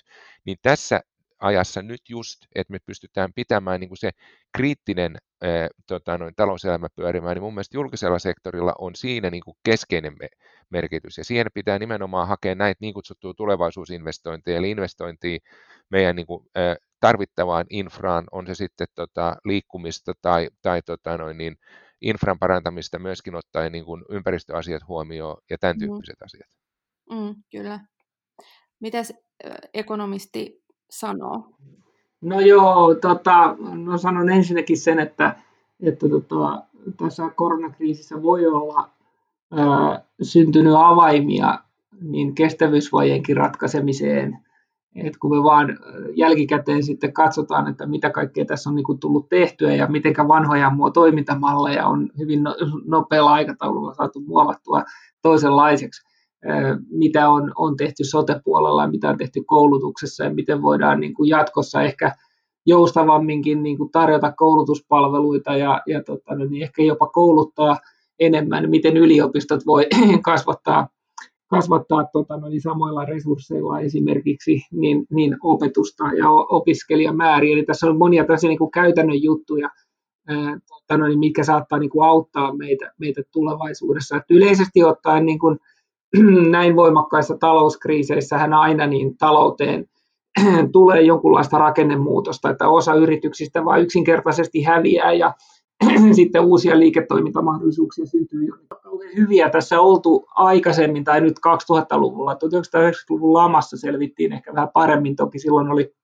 niin 0.45 0.59
tässä 0.63 1.01
ajassa 1.41 1.83
nyt 1.83 2.01
just, 2.09 2.39
että 2.55 2.73
me 2.73 2.79
pystytään 2.87 3.33
pitämään 3.35 3.81
niin 3.81 3.89
kuin 3.89 3.99
se 3.99 4.11
kriittinen 4.57 5.17
tota, 5.87 6.19
noin, 6.19 6.35
talouselämä 6.35 6.89
pyörimään, 6.97 7.35
niin 7.35 7.43
mun 7.43 7.55
mielestä 7.55 7.77
julkisella 7.77 8.19
sektorilla 8.19 8.75
on 8.79 8.95
siinä 8.95 9.31
niin 9.31 9.43
kuin 9.45 9.57
keskeinen 9.65 10.17
me- 10.19 10.29
merkitys. 10.71 11.19
Ja 11.19 11.25
siihen 11.25 11.47
pitää 11.55 11.79
nimenomaan 11.79 12.29
hakea 12.29 12.55
näitä 12.55 12.79
niin 12.81 12.95
kutsuttuja 12.95 13.35
tulevaisuusinvestointeja, 13.35 14.59
eli 14.59 14.71
investointia 14.71 15.39
meidän 15.91 16.17
niin 16.17 16.27
kuin, 16.27 16.47
ää, 16.55 16.77
tarvittavaan 17.01 17.67
infraan, 17.71 18.25
on 18.33 18.47
se 18.47 18.55
sitten 18.55 18.87
tota, 18.95 19.37
liikkumista 19.45 20.13
tai, 20.23 20.49
tai 20.63 20.83
tota, 20.83 21.17
noin, 21.17 21.39
niin, 21.39 21.57
infran 22.01 22.39
parantamista 22.39 22.99
myöskin 22.99 23.35
ottaen 23.35 23.73
niin 23.73 23.85
kuin 23.85 24.05
ympäristöasiat 24.11 24.89
huomioon 24.89 25.37
ja 25.51 25.59
tämän 25.59 25.77
mm-hmm. 25.77 25.93
tyyppiset 25.93 26.21
mm. 26.21 26.25
asiat. 26.25 26.51
Mm, 27.11 27.43
kyllä. 27.51 27.81
Mitäs 28.81 29.13
ekonomisti 29.75 30.63
sanoo? 30.91 31.51
No 32.21 32.41
joo, 32.41 32.95
tota, 32.95 33.57
no 33.61 33.99
sanon 33.99 34.31
ensinnäkin 34.31 34.79
sen, 34.79 34.99
että, 34.99 35.37
että 35.83 36.09
tota, 36.09 36.63
tässä 36.97 37.31
koronakriisissä 37.37 38.23
voi 38.23 38.47
olla 38.47 38.91
ää, 39.53 40.05
syntynyt 40.23 40.75
avaimia 40.77 41.59
niin 42.01 42.35
kestävyysvajeenkin 42.35 43.37
ratkaisemiseen– 43.37 44.39
et 44.97 45.17
kun 45.17 45.37
me 45.37 45.43
vaan 45.43 45.79
jälkikäteen 46.17 46.83
sitten 46.83 47.13
katsotaan, 47.13 47.69
että 47.69 47.87
mitä 47.87 48.11
kaikkea 48.11 48.45
tässä 48.45 48.71
on 48.71 48.77
niin 48.77 48.99
tullut 49.01 49.29
tehtyä 49.29 49.75
ja 49.75 49.87
miten 49.87 50.15
vanhoja 50.29 50.71
mua 50.71 50.91
toimintamalleja 50.91 51.87
on 51.87 52.11
hyvin 52.19 52.43
no, 52.43 52.57
nopealla 52.87 53.33
aikataululla 53.33 53.95
saatu 53.95 54.21
muovattua 54.21 54.85
toisenlaiseksi, 55.23 56.03
mitä 56.91 57.31
on, 57.31 57.53
on 57.57 57.77
tehty 57.77 58.05
sote-puolella 58.05 58.83
ja 58.83 58.89
mitä 58.89 59.09
on 59.09 59.19
tehty 59.19 59.43
koulutuksessa 59.47 60.25
ja 60.25 60.35
miten 60.35 60.63
voidaan 60.63 61.01
niin 61.01 61.15
kuin 61.15 61.29
jatkossa 61.29 61.83
ehkä 61.83 62.15
joustavamminkin 62.67 63.63
niin 63.63 63.79
kuin 63.79 63.91
tarjota 63.91 64.33
koulutuspalveluita 64.33 65.57
ja, 65.57 65.83
ja 65.87 66.03
tota, 66.03 66.35
niin 66.35 66.63
ehkä 66.63 66.83
jopa 66.83 67.07
kouluttaa 67.07 67.77
enemmän, 68.19 68.71
miten 68.71 68.97
yliopistot 68.97 69.67
voi 69.67 69.87
kasvattaa 70.23 70.89
kasvattaa 71.51 72.05
tota, 72.13 72.37
no, 72.37 72.49
niin 72.49 72.61
samoilla 72.61 73.05
resursseilla 73.05 73.81
esimerkiksi 73.81 74.63
niin, 74.73 75.07
niin 75.11 75.37
opetusta 75.43 76.05
ja 76.19 76.31
opiskelijamääriä. 76.31 77.53
Eli 77.53 77.63
tässä 77.65 77.87
on 77.87 77.99
monia 77.99 78.25
tällaisia 78.25 78.49
niin 78.49 78.59
kuin 78.59 78.71
käytännön 78.71 79.23
juttuja, 79.23 79.71
ää, 80.29 80.59
tota, 80.69 80.99
no, 80.99 81.07
niin 81.07 81.19
mitkä 81.19 81.45
saattaa 81.45 81.79
niin 81.79 81.91
kuin 81.91 82.09
auttaa 82.09 82.57
meitä, 82.57 82.93
meitä 82.99 83.23
tulevaisuudessa. 83.33 84.17
Et 84.17 84.25
yleisesti 84.31 84.85
ottaen 84.85 85.27
niin 85.27 85.39
kuin, 85.39 85.59
näin 86.51 86.77
voimakkaissa 86.77 87.37
talouskriiseissähän 87.41 88.55
aina 88.55 88.87
niin 88.87 89.17
talouteen 89.19 89.87
tulee 90.73 91.03
jonkunlaista 91.03 91.59
rakennemuutosta, 91.59 92.51
että 92.51 92.69
osa 92.69 92.95
yrityksistä 92.95 93.65
vain 93.65 93.83
yksinkertaisesti 93.83 94.63
häviää 94.63 95.13
ja 95.13 95.35
sitten 96.13 96.45
uusia 96.45 96.79
liiketoimintamahdollisuuksia 96.79 98.07
syntyy 98.07 98.45
jo. 98.45 98.55
Hyviä 99.17 99.51
tässä 99.51 99.81
oltu 99.81 100.27
aikaisemmin, 100.35 101.05
tai 101.05 101.21
nyt 101.21 101.37
2000-luvulla. 101.39 102.35
1990-luvun 102.35 103.33
lamassa 103.33 103.77
selvittiin 103.77 104.33
ehkä 104.33 104.55
vähän 104.55 104.69
paremmin, 104.75 105.17
toki 105.17 105.39
silloin 105.39 105.71
oli, 105.71 105.95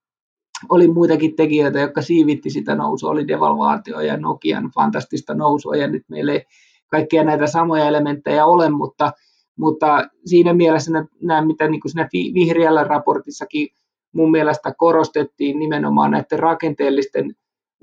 oli 0.68 0.88
muitakin 0.88 1.36
tekijöitä, 1.36 1.80
jotka 1.80 2.02
siivitti 2.02 2.50
sitä 2.50 2.74
nousua, 2.74 3.10
oli 3.10 3.28
devalvaatio 3.28 4.00
ja 4.00 4.16
Nokian 4.16 4.70
fantastista 4.74 5.34
nousua, 5.34 5.76
ja 5.76 5.88
nyt 5.88 6.02
meillä 6.08 6.32
ei 6.32 6.44
kaikkia 6.90 7.24
näitä 7.24 7.46
samoja 7.46 7.84
elementtejä 7.84 8.46
ole, 8.46 8.70
mutta, 8.70 9.12
mutta 9.58 10.08
siinä 10.24 10.54
mielessä 10.54 10.90
nämä, 11.22 11.46
mitä 11.46 11.68
niin 11.68 11.80
kuin 11.80 11.92
siinä 11.92 12.08
vihreällä 12.12 12.84
raportissakin 12.84 13.68
mun 14.12 14.30
mielestä 14.30 14.74
korostettiin 14.76 15.58
nimenomaan 15.58 16.10
näiden 16.10 16.38
rakenteellisten 16.38 17.34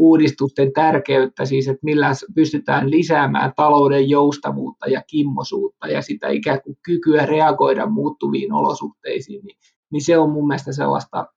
uudistusten 0.04 0.74
tärkeyttä, 0.74 1.46
siis 1.46 1.68
että 1.68 1.80
millä 1.84 2.12
pystytään 2.36 2.92
lisäämään 2.92 3.54
talouden 3.56 4.10
joustavuutta 4.10 4.90
ja 4.90 5.02
kimmosuutta 5.08 5.88
ja 5.88 6.02
sitä 6.02 6.30
ikään 6.30 6.62
kuin 6.62 6.78
kykyä 6.86 7.26
reagoida 7.26 7.86
muuttuviin 7.86 8.54
olosuhteisiin, 8.54 9.46
niin, 9.46 9.58
niin 9.92 10.02
se 10.02 10.18
on 10.18 10.30
mun 10.30 10.48
mielestä 10.48 10.74
sellaista 10.74 11.28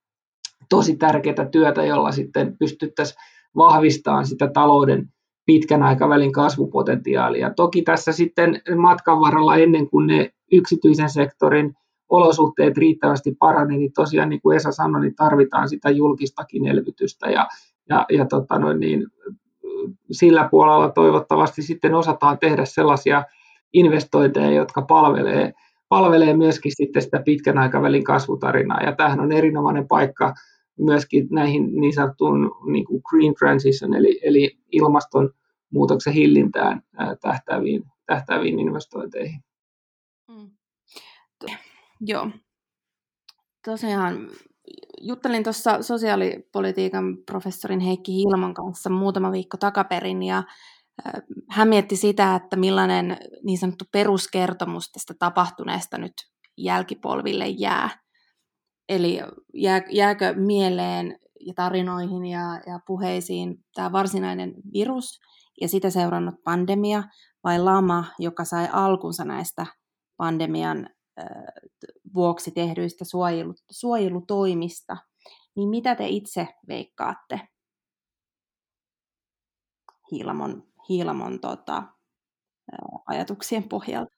tosi 0.68 0.96
tärkeää 0.96 1.48
työtä, 1.52 1.84
jolla 1.84 2.12
sitten 2.12 2.56
pystyttäisiin 2.58 3.18
vahvistamaan 3.56 4.26
sitä 4.26 4.50
talouden 4.54 5.08
pitkän 5.46 5.82
aikavälin 5.82 6.32
kasvupotentiaalia. 6.32 7.54
Toki 7.54 7.82
tässä 7.82 8.12
sitten 8.12 8.62
matkan 8.76 9.20
varrella 9.20 9.56
ennen 9.56 9.90
kuin 9.90 10.06
ne 10.06 10.30
yksityisen 10.52 11.10
sektorin 11.10 11.74
olosuhteet 12.08 12.76
riittävästi 12.76 13.36
paranee, 13.38 13.78
niin 13.78 13.92
tosiaan 13.92 14.28
niin 14.28 14.40
kuin 14.40 14.56
Esa 14.56 14.72
sanoi, 14.72 15.00
niin 15.00 15.14
tarvitaan 15.16 15.68
sitä 15.68 15.90
julkistakin 15.90 16.66
elvytystä 16.66 17.30
ja 17.30 17.48
ja, 17.88 18.06
ja 18.10 18.26
tota 18.26 18.58
noin, 18.58 18.80
niin, 18.80 19.06
sillä 20.10 20.48
puolella 20.50 20.90
toivottavasti 20.90 21.62
sitten 21.62 21.94
osataan 21.94 22.38
tehdä 22.38 22.64
sellaisia 22.64 23.24
investointeja, 23.72 24.50
jotka 24.50 24.82
palvelee, 24.82 25.52
palvelee 25.88 26.36
myöskin 26.36 26.72
sitten 26.74 27.02
sitä 27.02 27.22
pitkän 27.24 27.58
aikavälin 27.58 28.04
kasvutarinaa. 28.04 28.82
Ja 28.82 28.92
tämähän 28.96 29.20
on 29.20 29.32
erinomainen 29.32 29.88
paikka 29.88 30.34
myöskin 30.78 31.28
näihin 31.30 31.80
niin 31.80 31.94
sanottuun 31.94 32.50
niin 32.72 32.84
kuin 32.84 33.02
green 33.10 33.34
transition, 33.34 33.94
eli, 33.94 34.20
eli 34.22 34.58
ilmastonmuutoksen 34.72 36.12
hillintään 36.12 36.82
tähtäviin, 37.22 37.82
tähtäviin 38.06 38.58
investointeihin. 38.58 39.40
Mm. 40.28 40.50
Joo. 42.00 42.30
Tosiaan 43.64 44.28
juttelin 45.00 45.44
tuossa 45.44 45.82
sosiaalipolitiikan 45.82 47.16
professorin 47.26 47.80
Heikki 47.80 48.12
Hilman 48.12 48.54
kanssa 48.54 48.90
muutama 48.90 49.32
viikko 49.32 49.56
takaperin 49.56 50.22
ja 50.22 50.42
hän 51.50 51.68
mietti 51.68 51.96
sitä, 51.96 52.34
että 52.34 52.56
millainen 52.56 53.16
niin 53.42 53.58
sanottu 53.58 53.84
peruskertomus 53.92 54.90
tästä 54.92 55.14
tapahtuneesta 55.18 55.98
nyt 55.98 56.12
jälkipolville 56.56 57.48
jää. 57.48 57.90
Eli 58.88 59.20
jää, 59.54 59.82
jääkö 59.90 60.34
mieleen 60.36 61.18
ja 61.40 61.54
tarinoihin 61.54 62.26
ja, 62.26 62.60
ja 62.66 62.80
puheisiin 62.86 63.64
tämä 63.74 63.92
varsinainen 63.92 64.54
virus 64.72 65.20
ja 65.60 65.68
sitä 65.68 65.90
seurannut 65.90 66.34
pandemia 66.44 67.02
vai 67.44 67.58
lama, 67.58 68.04
joka 68.18 68.44
sai 68.44 68.68
alkunsa 68.72 69.24
näistä 69.24 69.66
pandemian 70.16 70.88
vuoksi 72.14 72.50
tehdyistä 72.50 73.04
suojelu, 73.04 73.54
suojelutoimista, 73.70 74.96
niin 75.56 75.68
mitä 75.68 75.94
te 75.94 76.06
itse 76.08 76.48
veikkaatte 76.68 77.40
Hiilamon, 80.12 80.62
Hiilamon 80.88 81.40
tota, 81.40 81.82
ajatuksien 83.06 83.68
pohjalta? 83.68 84.16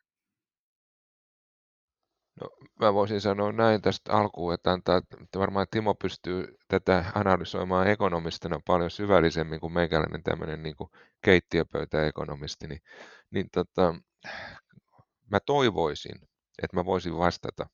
No, 2.40 2.48
mä 2.80 2.94
voisin 2.94 3.20
sanoa 3.20 3.52
näin 3.52 3.82
tästä 3.82 4.12
alkuun, 4.12 4.54
että, 4.54 4.72
antaa, 4.72 4.96
että 4.96 5.38
varmaan 5.38 5.66
Timo 5.70 5.94
pystyy 5.94 6.56
tätä 6.68 7.04
analysoimaan 7.14 7.88
ekonomistina 7.88 8.60
paljon 8.66 8.90
syvällisemmin 8.90 9.60
kuin 9.60 9.72
meikäläinen 9.72 10.22
tämmöinen 10.22 10.62
niin 10.62 10.76
kuin 10.76 10.90
keittiöpöytäekonomisti, 11.24 12.66
niin, 12.66 12.80
niin 13.30 13.48
tota, 13.54 13.94
mä 15.30 15.40
toivoisin, 15.46 16.28
että 16.62 16.76
mä 16.76 16.84
voisin 16.84 17.18
vastata, 17.18 17.66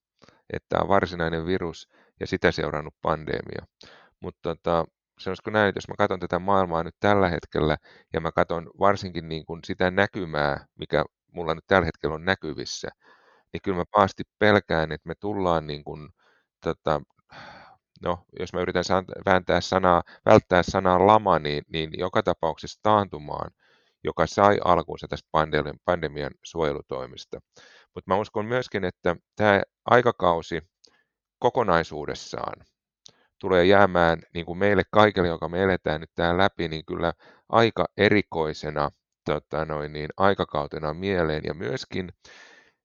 että 0.53 0.67
tämä 0.69 0.83
on 0.83 0.89
varsinainen 0.89 1.47
virus 1.47 1.89
ja 2.21 2.27
sitä 2.27 2.53
seurannut 2.53 2.95
pandemia. 3.03 3.67
Mutta 4.21 4.41
tota, 4.43 4.85
sanoisiko 5.21 5.51
näin, 5.51 5.69
että 5.69 5.77
jos 5.79 5.89
mä 5.89 5.95
katson 5.99 6.21
tätä 6.21 6.39
maailmaa 6.39 6.83
nyt 6.83 6.95
tällä 7.01 7.29
hetkellä 7.29 7.77
ja 8.13 8.21
mä 8.21 8.33
katson 8.33 8.71
varsinkin 8.81 9.29
niin 9.29 9.47
kuin 9.47 9.61
sitä 9.65 9.91
näkymää, 9.91 10.67
mikä 10.79 11.05
mulla 11.33 11.55
nyt 11.55 11.65
tällä 11.67 11.85
hetkellä 11.87 12.15
on 12.15 12.25
näkyvissä, 12.25 12.89
niin 13.53 13.61
kyllä 13.63 13.77
mä 13.77 13.85
paasti 13.93 14.23
pelkään, 14.39 14.93
että 14.93 15.09
me 15.09 15.15
tullaan 15.21 15.67
niin 15.67 15.85
kuin, 15.85 16.09
tota, 16.65 17.01
no, 18.03 18.25
jos 18.39 18.53
mä 18.53 18.61
yritän 18.61 18.85
vääntää 19.27 19.61
sanaa, 19.61 20.03
välttää 20.27 20.63
sanaa 20.63 21.07
lama, 21.07 21.39
niin, 21.39 21.65
niin 21.73 21.91
joka 21.99 22.23
tapauksessa 22.23 22.81
taantumaan, 22.83 23.51
joka 24.05 24.27
sai 24.27 24.59
alkunsa 24.65 25.09
tästä 25.09 25.29
pandemian 25.85 26.33
suojelutoimista. 26.45 27.41
Mutta 27.95 28.11
mä 28.11 28.17
uskon 28.17 28.47
myöskin, 28.47 28.85
että 28.85 29.17
tämä 29.37 29.63
aikakausi 29.85 30.63
kokonaisuudessaan 31.39 32.65
tulee 33.39 33.65
jäämään 33.65 34.23
niin 34.35 34.47
kuin 34.47 34.59
meille 34.59 34.83
kaikille, 34.91 35.29
joka 35.29 35.49
me 35.49 35.63
eletään 35.63 36.01
nyt 36.01 36.11
täällä 36.15 36.43
läpi, 36.43 36.69
niin 36.69 36.85
kyllä 36.85 37.13
aika 37.49 37.87
erikoisena 37.97 38.91
tota 39.25 39.65
noin, 39.65 39.93
niin 39.93 40.09
aikakautena 40.17 40.95
mieleen 40.95 41.43
ja 41.45 41.55
myöskin 41.55 42.13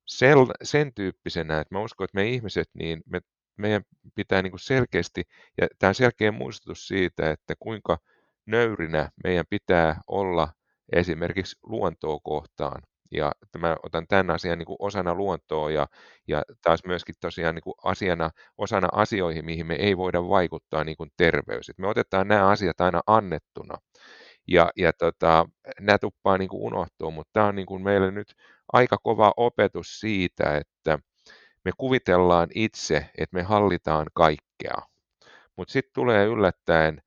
sen, 0.06 0.38
sen 0.62 0.94
tyyppisenä, 0.94 1.60
että 1.60 1.74
mä 1.74 1.80
uskon, 1.82 2.04
että 2.04 2.16
me 2.16 2.28
ihmiset, 2.28 2.68
niin 2.74 3.02
me, 3.06 3.20
meidän 3.56 3.82
pitää 4.14 4.42
niin 4.42 4.50
kuin 4.50 4.60
selkeästi, 4.60 5.22
ja 5.60 5.68
tämä 5.78 5.88
on 5.88 5.94
selkeä 5.94 6.32
muistutus 6.32 6.88
siitä, 6.88 7.30
että 7.30 7.54
kuinka 7.58 7.98
nöyrinä 8.46 9.10
meidän 9.24 9.44
pitää 9.50 10.00
olla 10.06 10.48
esimerkiksi 10.92 11.56
luontoa 11.62 12.18
kohtaan. 12.22 12.82
Ja 13.10 13.32
mä 13.58 13.76
otan 13.82 14.06
tämän 14.08 14.30
asian 14.30 14.58
niin 14.58 14.66
kuin 14.66 14.76
osana 14.78 15.14
luontoa 15.14 15.70
ja, 15.70 15.86
ja 16.28 16.42
taas 16.62 16.80
myöskin 16.86 17.14
tosiaan 17.20 17.54
niin 17.54 17.62
kuin 17.62 17.74
asiana, 17.84 18.30
osana 18.58 18.88
asioihin, 18.92 19.44
mihin 19.44 19.66
me 19.66 19.74
ei 19.74 19.96
voida 19.96 20.28
vaikuttaa, 20.28 20.84
niin 20.84 20.96
kuin 20.96 21.10
terveys. 21.16 21.68
Et 21.68 21.78
me 21.78 21.88
otetaan 21.88 22.28
nämä 22.28 22.48
asiat 22.48 22.80
aina 22.80 23.00
annettuna. 23.06 23.74
Ja, 24.48 24.70
ja 24.76 24.92
tota, 24.92 25.46
nämä 25.80 25.98
tuppaa 25.98 26.38
niin 26.38 26.48
kuin 26.48 26.62
unohtuu, 26.62 27.10
mutta 27.10 27.30
tämä 27.32 27.46
on 27.46 27.54
niin 27.54 27.66
kuin 27.66 27.82
meille 27.82 28.10
nyt 28.10 28.34
aika 28.72 28.98
kova 29.02 29.32
opetus 29.36 30.00
siitä, 30.00 30.56
että 30.56 30.98
me 31.64 31.72
kuvitellaan 31.78 32.48
itse, 32.54 32.96
että 33.18 33.36
me 33.36 33.42
hallitaan 33.42 34.06
kaikkea. 34.14 34.76
Mutta 35.56 35.72
sitten 35.72 35.92
tulee 35.94 36.26
yllättäen 36.26 37.02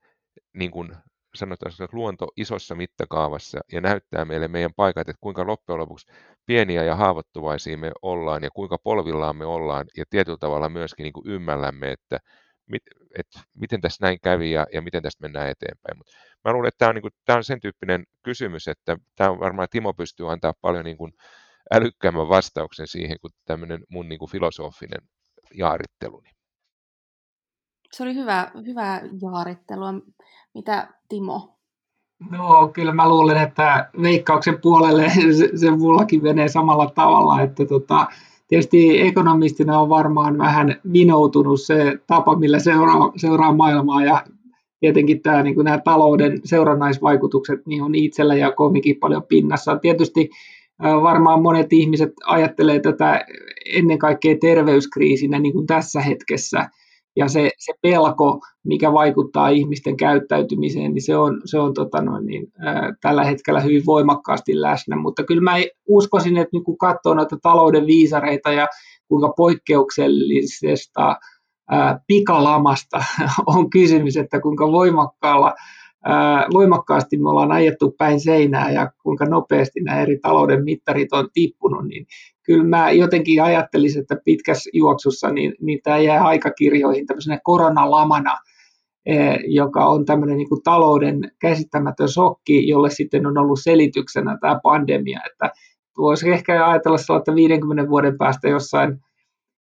niin 0.54 0.72
kuin 0.72 0.96
sanotaan, 1.36 1.72
että 1.72 1.88
luonto 1.92 2.28
isossa 2.38 2.76
mittakaavassa 2.76 3.60
ja 3.72 3.82
näyttää 3.82 4.26
meille 4.26 4.48
meidän 4.48 4.74
paikat, 4.76 5.10
että 5.10 5.20
kuinka 5.22 5.48
loppujen 5.48 5.80
lopuksi 5.80 6.12
pieniä 6.46 6.84
ja 6.84 6.96
haavoittuvaisia 6.96 7.78
me 7.78 7.92
ollaan 8.02 8.44
ja 8.44 8.50
kuinka 8.52 8.78
polvillaan 8.78 9.36
me 9.38 9.46
ollaan 9.46 9.86
ja 9.98 10.04
tietyllä 10.10 10.38
tavalla 10.38 10.70
myöskin 10.70 11.04
niin 11.04 11.14
kuin 11.14 11.28
ymmällämme, 11.28 11.92
että, 11.92 12.20
mit, 12.70 12.84
että 13.20 13.40
miten 13.54 13.82
tässä 13.82 14.06
näin 14.06 14.20
kävi 14.22 14.52
ja, 14.52 14.68
ja 14.74 14.82
miten 14.82 15.04
tästä 15.04 15.22
mennään 15.22 15.50
eteenpäin. 15.50 15.98
Mut 15.98 16.08
mä 16.46 16.54
luulen, 16.54 16.68
että 16.68 16.78
tämä 16.78 16.90
on, 16.90 16.96
niin 16.96 17.38
on 17.38 17.44
sen 17.44 17.60
tyyppinen 17.60 18.06
kysymys, 18.24 18.68
että 18.68 18.98
tämä 19.16 19.30
on 19.30 19.40
varmaan 19.40 19.68
Timo 19.72 19.94
pystyy 19.94 20.32
antaa 20.32 20.54
paljon 20.62 20.86
niin 20.86 20.98
kuin 20.98 21.14
älykkäämmän 21.74 22.30
vastauksen 22.30 22.88
siihen 22.88 23.18
kuin 23.22 23.32
tämmöinen 23.46 23.84
mun 23.90 24.10
niin 24.10 24.20
kuin 24.20 24.32
filosofinen 24.32 25.02
jaaritteluni. 25.54 26.30
Se 27.94 28.04
oli 28.04 28.16
hyvä, 28.16 28.52
hyvää 28.66 29.02
jaarittelua. 29.22 29.94
Mitä 30.54 30.88
Timo? 31.10 31.50
No 32.32 32.70
kyllä 32.74 32.94
mä 32.94 33.10
luulen, 33.10 33.38
että 33.38 33.90
veikkauksen 34.02 34.62
puolelle 34.62 35.10
se, 35.38 35.58
se 35.58 35.72
mullakin 35.72 36.24
menee 36.24 36.48
samalla 36.48 36.92
tavalla, 36.96 37.42
että 37.42 37.66
tota, 37.66 38.08
tietysti 38.48 39.02
ekonomistina 39.02 39.80
on 39.80 39.90
varmaan 39.90 40.38
vähän 40.38 40.76
vinoutunut 40.94 41.62
se 41.62 42.00
tapa, 42.08 42.36
millä 42.36 42.60
seuraa, 42.60 43.12
seuraa 43.16 43.54
maailmaa 43.54 44.06
ja 44.06 44.26
tietenkin 44.80 45.22
tämä, 45.22 45.44
niin 45.44 45.56
nämä 45.64 45.78
talouden 45.78 46.40
seurannaisvaikutukset 46.46 47.66
niin 47.66 47.84
on 47.84 47.96
itsellä 47.96 48.36
ja 48.36 48.52
komikin 48.52 48.96
paljon 49.00 49.24
pinnassa. 49.24 49.76
Tietysti 49.76 50.30
varmaan 50.82 51.42
monet 51.42 51.74
ihmiset 51.74 52.14
ajattelee 52.26 52.80
tätä 52.80 53.26
ennen 53.66 54.00
kaikkea 54.00 54.36
terveyskriisinä 54.42 55.40
niin 55.40 55.54
kuin 55.54 55.68
tässä 55.68 56.02
hetkessä– 56.02 56.70
ja 57.16 57.28
se, 57.28 57.50
se 57.58 57.74
pelko, 57.82 58.40
mikä 58.64 58.94
vaikuttaa 58.94 59.50
ihmisten 59.50 59.98
käyttäytymiseen, 59.98 60.94
niin 60.94 61.02
se 61.02 61.18
on, 61.18 61.42
se 61.46 61.60
on 61.60 61.74
tota 61.74 62.02
noin, 62.02 62.26
niin, 62.26 62.48
ää, 62.60 62.94
tällä 63.02 63.24
hetkellä 63.24 63.60
hyvin 63.60 63.86
voimakkaasti 63.86 64.62
läsnä. 64.62 64.96
Mutta 64.96 65.24
kyllä 65.24 65.42
mä 65.42 65.56
uskoisin, 65.88 66.38
että 66.38 66.50
niin 66.54 66.64
kun 66.64 66.78
katsoo 66.78 67.14
noita 67.14 67.38
talouden 67.42 67.88
viisareita 67.88 68.52
ja 68.52 68.68
kuinka 69.08 69.34
poikkeuksellisesta 69.38 71.16
ää, 71.70 72.00
pikalamasta 72.08 73.04
on 73.56 73.70
kysymys, 73.70 74.18
että 74.18 74.40
kuinka 74.42 74.72
voimakkaalla 74.72 75.54
voimakkaasti 76.54 77.18
me 77.18 77.30
ollaan 77.30 77.52
ajettu 77.52 77.96
päin 77.98 78.20
seinää 78.20 78.72
ja 78.72 78.92
kuinka 79.04 79.26
nopeasti 79.26 79.82
nämä 79.82 80.02
eri 80.02 80.20
talouden 80.20 80.64
mittarit 80.64 81.14
on 81.14 81.30
tippunut, 81.34 81.88
niin 81.88 82.06
kyllä 82.44 82.64
mä 82.64 82.92
jotenkin 82.92 83.44
ajattelisin, 83.44 84.02
että 84.02 84.18
pitkässä 84.26 84.70
juoksussa 84.74 85.30
niin, 85.30 85.54
niin 85.62 85.80
tämä 85.84 85.98
jää 85.98 86.24
aikakirjoihin 86.24 87.06
tämmöisenä 87.06 87.40
koronalamana, 87.44 88.38
joka 89.48 89.86
on 89.86 90.06
tämmöinen 90.06 90.38
niin 90.38 90.50
kuin 90.50 90.64
talouden 90.64 91.32
käsittämätön 91.40 92.10
sokki, 92.10 92.68
jolle 92.68 92.90
sitten 92.90 93.26
on 93.26 93.38
ollut 93.38 93.60
selityksenä 93.64 94.38
tämä 94.42 94.60
pandemia, 94.64 95.20
että 95.32 95.52
voisi 95.98 96.30
ehkä 96.30 96.68
ajatella 96.68 97.18
että 97.18 97.36
50 97.36 97.90
vuoden 97.90 98.18
päästä 98.18 98.50
jossain 98.50 99.00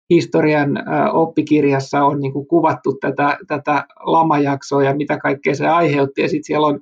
historian 0.09 0.83
oppikirjassa 1.13 2.05
on 2.05 2.19
niin 2.19 2.33
kuin 2.33 2.47
kuvattu 2.47 2.97
tätä, 3.01 3.37
tätä 3.47 3.85
lamajaksoa 3.99 4.83
ja 4.83 4.95
mitä 4.95 5.17
kaikkea 5.17 5.55
se 5.55 5.67
aiheutti. 5.67 6.21
Ja 6.21 6.29
sitten 6.29 6.43
siellä 6.43 6.67
on 6.67 6.79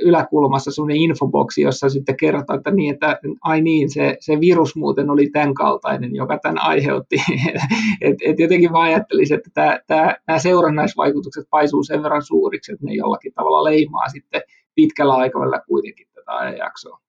yläkulmassa 0.00 0.70
sellainen 0.70 0.96
infoboksi, 0.96 1.62
jossa 1.62 1.88
sitten 1.88 2.16
kerrotaan, 2.16 2.58
että, 2.58 2.70
niin, 2.70 2.94
että 2.94 3.18
ai 3.42 3.60
niin, 3.60 3.90
se, 3.90 4.16
se 4.20 4.40
virus 4.40 4.76
muuten 4.76 5.10
oli 5.10 5.30
tämän 5.30 5.54
kaltainen, 5.54 6.14
joka 6.14 6.38
tämän 6.38 6.58
aiheutti. 6.58 7.16
et, 8.00 8.16
et 8.24 8.38
jotenkin 8.38 8.72
mä 8.72 8.80
ajattelisin, 8.80 9.36
että 9.36 9.50
tämä, 9.54 9.78
tämä, 9.86 10.16
nämä 10.26 10.38
seurannaisvaikutukset 10.38 11.46
paisuu 11.50 11.82
sen 11.82 12.02
verran 12.02 12.22
suuriksi, 12.22 12.72
että 12.72 12.86
ne 12.86 12.94
jollakin 12.94 13.32
tavalla 13.34 13.64
leimaa 13.64 14.08
sitten 14.08 14.42
pitkällä 14.74 15.14
aikavälillä 15.14 15.62
kuitenkin 15.66 16.06
tätä 16.14 16.36
ajanjaksoa. 16.36 17.00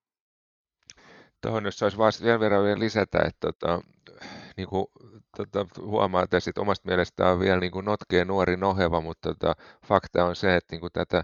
Tuohon 1.42 1.66
jos 1.66 1.80
saisi 1.80 1.98
vain 1.98 2.12
sen 2.12 2.40
verran 2.40 2.64
vielä 2.64 2.80
lisätä, 2.80 3.20
että 3.20 3.52
tota, 3.52 3.82
niin 4.58 4.68
kuin, 4.68 4.86
tota, 5.38 5.66
huomaa, 5.82 6.24
että 6.24 6.40
sit 6.40 6.58
omasta 6.58 6.88
mielestä 6.88 7.30
on 7.30 7.40
vielä 7.40 7.60
niin 7.60 7.72
kuin 7.72 7.86
notkeen 7.86 8.28
nuori 8.28 8.58
noheva, 8.58 9.02
mutta 9.02 9.30
tota, 9.30 9.56
fakta 9.86 10.26
on 10.26 10.36
se, 10.36 10.56
että 10.56 10.76
niin 10.76 10.82
kuin 10.82 10.94
tätä 10.94 11.24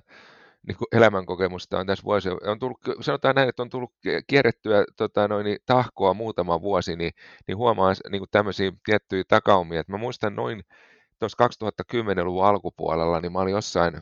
niin 0.68 0.78
kuin 0.78 0.88
elämänkokemusta 0.92 1.80
on 1.80 1.88
tässä 1.88 2.04
vuosi, 2.04 2.30
on 2.30 2.60
tullut, 2.60 2.78
sanotaan 3.02 3.36
näin, 3.36 3.50
että 3.50 3.62
on 3.62 3.70
tullut 3.70 3.94
kierrettyä 4.28 4.84
tota, 4.98 5.28
noin, 5.28 5.46
niin, 5.46 5.58
tahkoa 5.66 6.14
muutama 6.14 6.62
vuosi, 6.62 6.96
niin, 6.96 7.12
niin 7.48 7.58
huomaa 7.58 7.94
niin 8.10 8.20
kuin 8.20 8.30
tämmöisiä 8.32 8.72
tiettyjä 8.86 9.24
takaumia. 9.28 9.80
Että 9.80 9.92
mä 9.92 9.98
muistan 9.98 10.36
noin 10.36 10.64
tuossa 11.20 11.48
2010-luvun 11.84 12.46
alkupuolella, 12.46 13.20
niin 13.22 13.32
mä 13.32 13.40
olin 13.40 13.54
jossain 13.54 14.02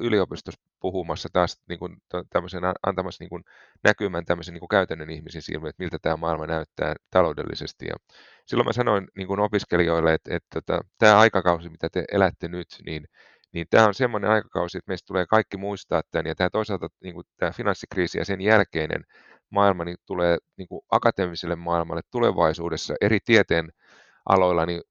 yliopistossa 0.00 0.60
puhumassa 0.80 1.28
taas 1.32 1.60
niin 1.68 1.78
kuin, 1.78 1.96
tämmöisen, 2.30 2.62
antamassa 2.86 3.24
niin 3.24 3.28
kuin, 3.28 3.44
näkymän 3.84 4.24
tämmöisen 4.24 4.54
niin 4.54 4.60
kuin 4.60 4.68
käytännön 4.68 5.10
ihmisen 5.10 5.42
silmiin, 5.42 5.68
että 5.68 5.82
miltä 5.82 5.98
tämä 6.02 6.16
maailma 6.16 6.46
näyttää 6.46 6.94
taloudellisesti. 7.10 7.86
Ja 7.86 7.96
silloin 8.46 8.66
mä 8.66 8.72
sanoin 8.72 9.08
niin 9.16 9.28
kuin 9.28 9.40
opiskelijoille, 9.40 10.14
että, 10.14 10.36
että, 10.36 10.58
että 10.58 10.80
tämä 10.98 11.18
aikakausi, 11.18 11.68
mitä 11.68 11.88
te 11.92 12.04
elätte 12.12 12.48
nyt, 12.48 12.68
niin, 12.86 13.04
niin 13.52 13.66
tämä 13.70 13.86
on 13.86 13.94
semmoinen 13.94 14.30
aikakausi, 14.30 14.78
että 14.78 14.90
meistä 14.90 15.06
tulee 15.06 15.26
kaikki 15.26 15.56
muistaa 15.56 16.02
tämän, 16.10 16.26
ja 16.26 16.34
tämä 16.34 16.50
toisaalta 16.50 16.88
niin 17.02 17.14
kuin 17.14 17.24
tämä 17.36 17.52
finanssikriisi 17.52 18.18
ja 18.18 18.24
sen 18.24 18.40
jälkeinen 18.40 19.04
maailma 19.50 19.84
niin 19.84 19.96
tulee 20.06 20.38
niin 20.58 20.68
kuin 20.68 20.80
akateemiselle 20.90 21.56
maailmalle 21.56 22.02
tulevaisuudessa 22.10 22.94
eri 23.00 23.18
tieteen 23.24 23.70
aloilla 24.28 24.66
niin 24.66 24.82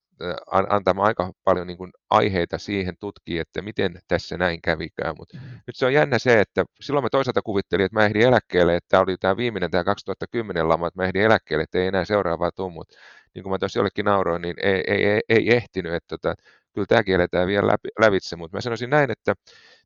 antamaan 0.70 1.08
aika 1.08 1.32
paljon 1.44 1.68
niin 1.68 1.78
kuin 1.78 1.92
aiheita 2.10 2.58
siihen 2.58 2.96
tutkia, 3.00 3.42
että 3.42 3.62
miten 3.62 4.00
tässä 4.08 4.38
näin 4.38 4.62
kävikään. 4.62 5.16
Mutta 5.18 5.38
mm. 5.38 5.44
nyt 5.68 5.76
se 5.76 5.86
on 5.86 5.94
jännä 5.94 6.20
se, 6.20 6.40
että 6.40 6.66
silloin 6.82 7.04
mä 7.04 7.10
toisaalta 7.10 7.42
kuvittelin, 7.42 7.86
että 7.86 8.00
mä 8.00 8.06
ehdin 8.06 8.22
eläkkeelle, 8.22 8.76
että 8.76 8.88
tämä 8.90 9.04
oli 9.04 9.18
tämä 9.20 9.38
viimeinen, 9.38 9.72
tämä 9.72 9.84
2010 9.84 10.70
lama, 10.70 10.88
että 10.88 11.02
mä 11.02 11.06
ehdin 11.06 11.22
eläkkeelle, 11.22 11.64
että 11.64 11.80
ei 11.80 11.88
enää 11.88 12.06
seuraavaa 12.06 12.52
tule, 12.52 12.74
mutta 12.74 12.98
niin 13.36 13.44
kuin 13.44 13.52
mä 13.52 13.60
tuossa 13.60 13.80
jollekin 13.80 14.06
nauroin, 14.06 14.42
niin 14.42 14.56
ei, 14.64 14.84
ei, 14.88 15.06
ei, 15.06 15.22
ei 15.30 15.56
ehtinyt, 15.56 15.94
että 15.94 16.18
tota, 16.18 16.36
kyllä 16.74 16.86
tämä 16.88 17.04
kieletään 17.04 17.48
vielä 17.48 17.68
läpi, 17.68 17.90
lävitse, 18.00 18.36
mutta 18.36 18.58
mä 18.58 18.62
sanoisin 18.62 18.90
näin, 18.90 19.12
että 19.12 19.34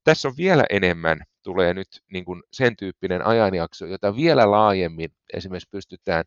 tässä 0.04 0.28
on 0.28 0.34
vielä 0.38 0.64
enemmän 0.70 1.20
tulee 1.44 1.74
nyt 1.74 1.88
niin 2.12 2.26
kuin 2.26 2.44
sen 2.52 2.76
tyyppinen 2.76 3.26
ajanjakso, 3.26 3.86
jota 3.86 4.16
vielä 4.16 4.52
laajemmin 4.52 5.10
esimerkiksi 5.34 5.70
pystytään 5.72 6.26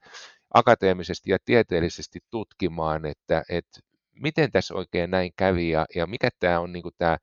akateemisesti 0.55 1.31
ja 1.31 1.39
tieteellisesti 1.45 2.19
tutkimaan, 2.31 3.07
että, 3.07 3.43
että 3.49 3.81
miten 4.13 4.53
tässä 4.53 4.75
oikein 4.75 5.11
näin 5.11 5.33
kävi 5.37 5.71
ja, 5.71 5.87
ja 5.95 6.07
mikä 6.07 6.29
tämä 6.41 6.61
on 6.61 6.73
niin 6.73 6.83
kuin 6.83 6.95
tämä 6.99 7.19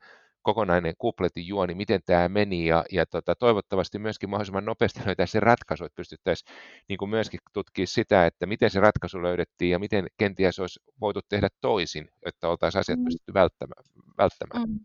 kokonainen 0.45 0.93
kupletin 0.97 1.47
juoni, 1.47 1.73
miten 1.73 2.01
tämä 2.05 2.29
meni 2.29 2.65
ja, 2.65 2.85
ja 2.91 3.05
tota, 3.05 3.35
toivottavasti 3.35 3.99
myöskin 3.99 4.29
mahdollisimman 4.29 4.65
nopeasti 4.65 4.99
löytää 5.05 5.25
se 5.25 5.39
ratkaisu, 5.39 5.85
että 5.85 5.95
pystyttäisiin 5.95 6.55
niin 6.89 6.97
kuin 6.97 7.09
myöskin 7.09 7.39
tutkimaan 7.53 7.87
sitä, 7.87 8.25
että 8.25 8.45
miten 8.45 8.69
se 8.69 8.79
ratkaisu 8.79 9.23
löydettiin 9.23 9.71
ja 9.71 9.79
miten 9.79 10.07
kenties 10.17 10.59
olisi 10.59 10.79
voitu 11.01 11.19
tehdä 11.29 11.49
toisin, 11.61 12.09
että 12.25 12.49
oltaisiin 12.49 12.79
asiat 12.79 12.99
mm. 12.99 13.05
pystytty 13.05 13.33
välttämään. 13.33 13.83
välttämään. 14.17 14.69
Mm. 14.69 14.79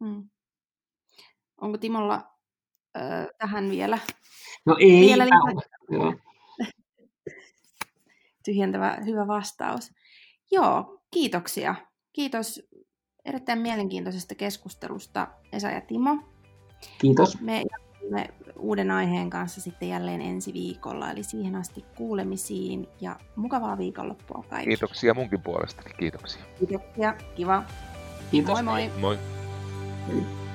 Mm. 0.00 0.28
Onko 1.60 1.78
Timolla 1.78 2.14
äh, 2.96 3.26
tähän 3.38 3.70
vielä? 3.70 3.98
No 4.66 4.76
ei. 4.80 5.00
Vielä 5.00 5.24
Tyhjentävä 8.44 8.98
hyvä 9.06 9.26
vastaus. 9.26 9.92
Joo, 10.50 11.00
kiitoksia. 11.10 11.74
Kiitos 12.12 12.68
erittäin 13.28 13.58
mielenkiintoisesta 13.58 14.34
keskustelusta 14.34 15.28
Esa 15.52 15.70
ja 15.70 15.80
Timo. 15.80 16.18
Kiitos. 16.98 17.40
Me 17.40 17.62
jatkamme 17.72 18.34
uuden 18.58 18.90
aiheen 18.90 19.30
kanssa 19.30 19.60
sitten 19.60 19.88
jälleen 19.88 20.20
ensi 20.20 20.52
viikolla, 20.52 21.10
eli 21.10 21.22
siihen 21.22 21.54
asti 21.54 21.84
kuulemisiin 21.96 22.88
ja 23.00 23.16
mukavaa 23.36 23.78
viikonloppua 23.78 24.44
kaikille. 24.48 24.64
Kiitoksia 24.64 25.14
munkin 25.14 25.40
puolesta. 25.40 25.82
Kiitoksia. 25.98 26.42
Kiitoksia, 26.58 27.14
kiva. 27.34 27.64
Kiitos. 28.30 28.62
Moi 28.62 28.62
moi. 28.62 28.90
Moi. 29.00 29.18
moi. 30.06 30.47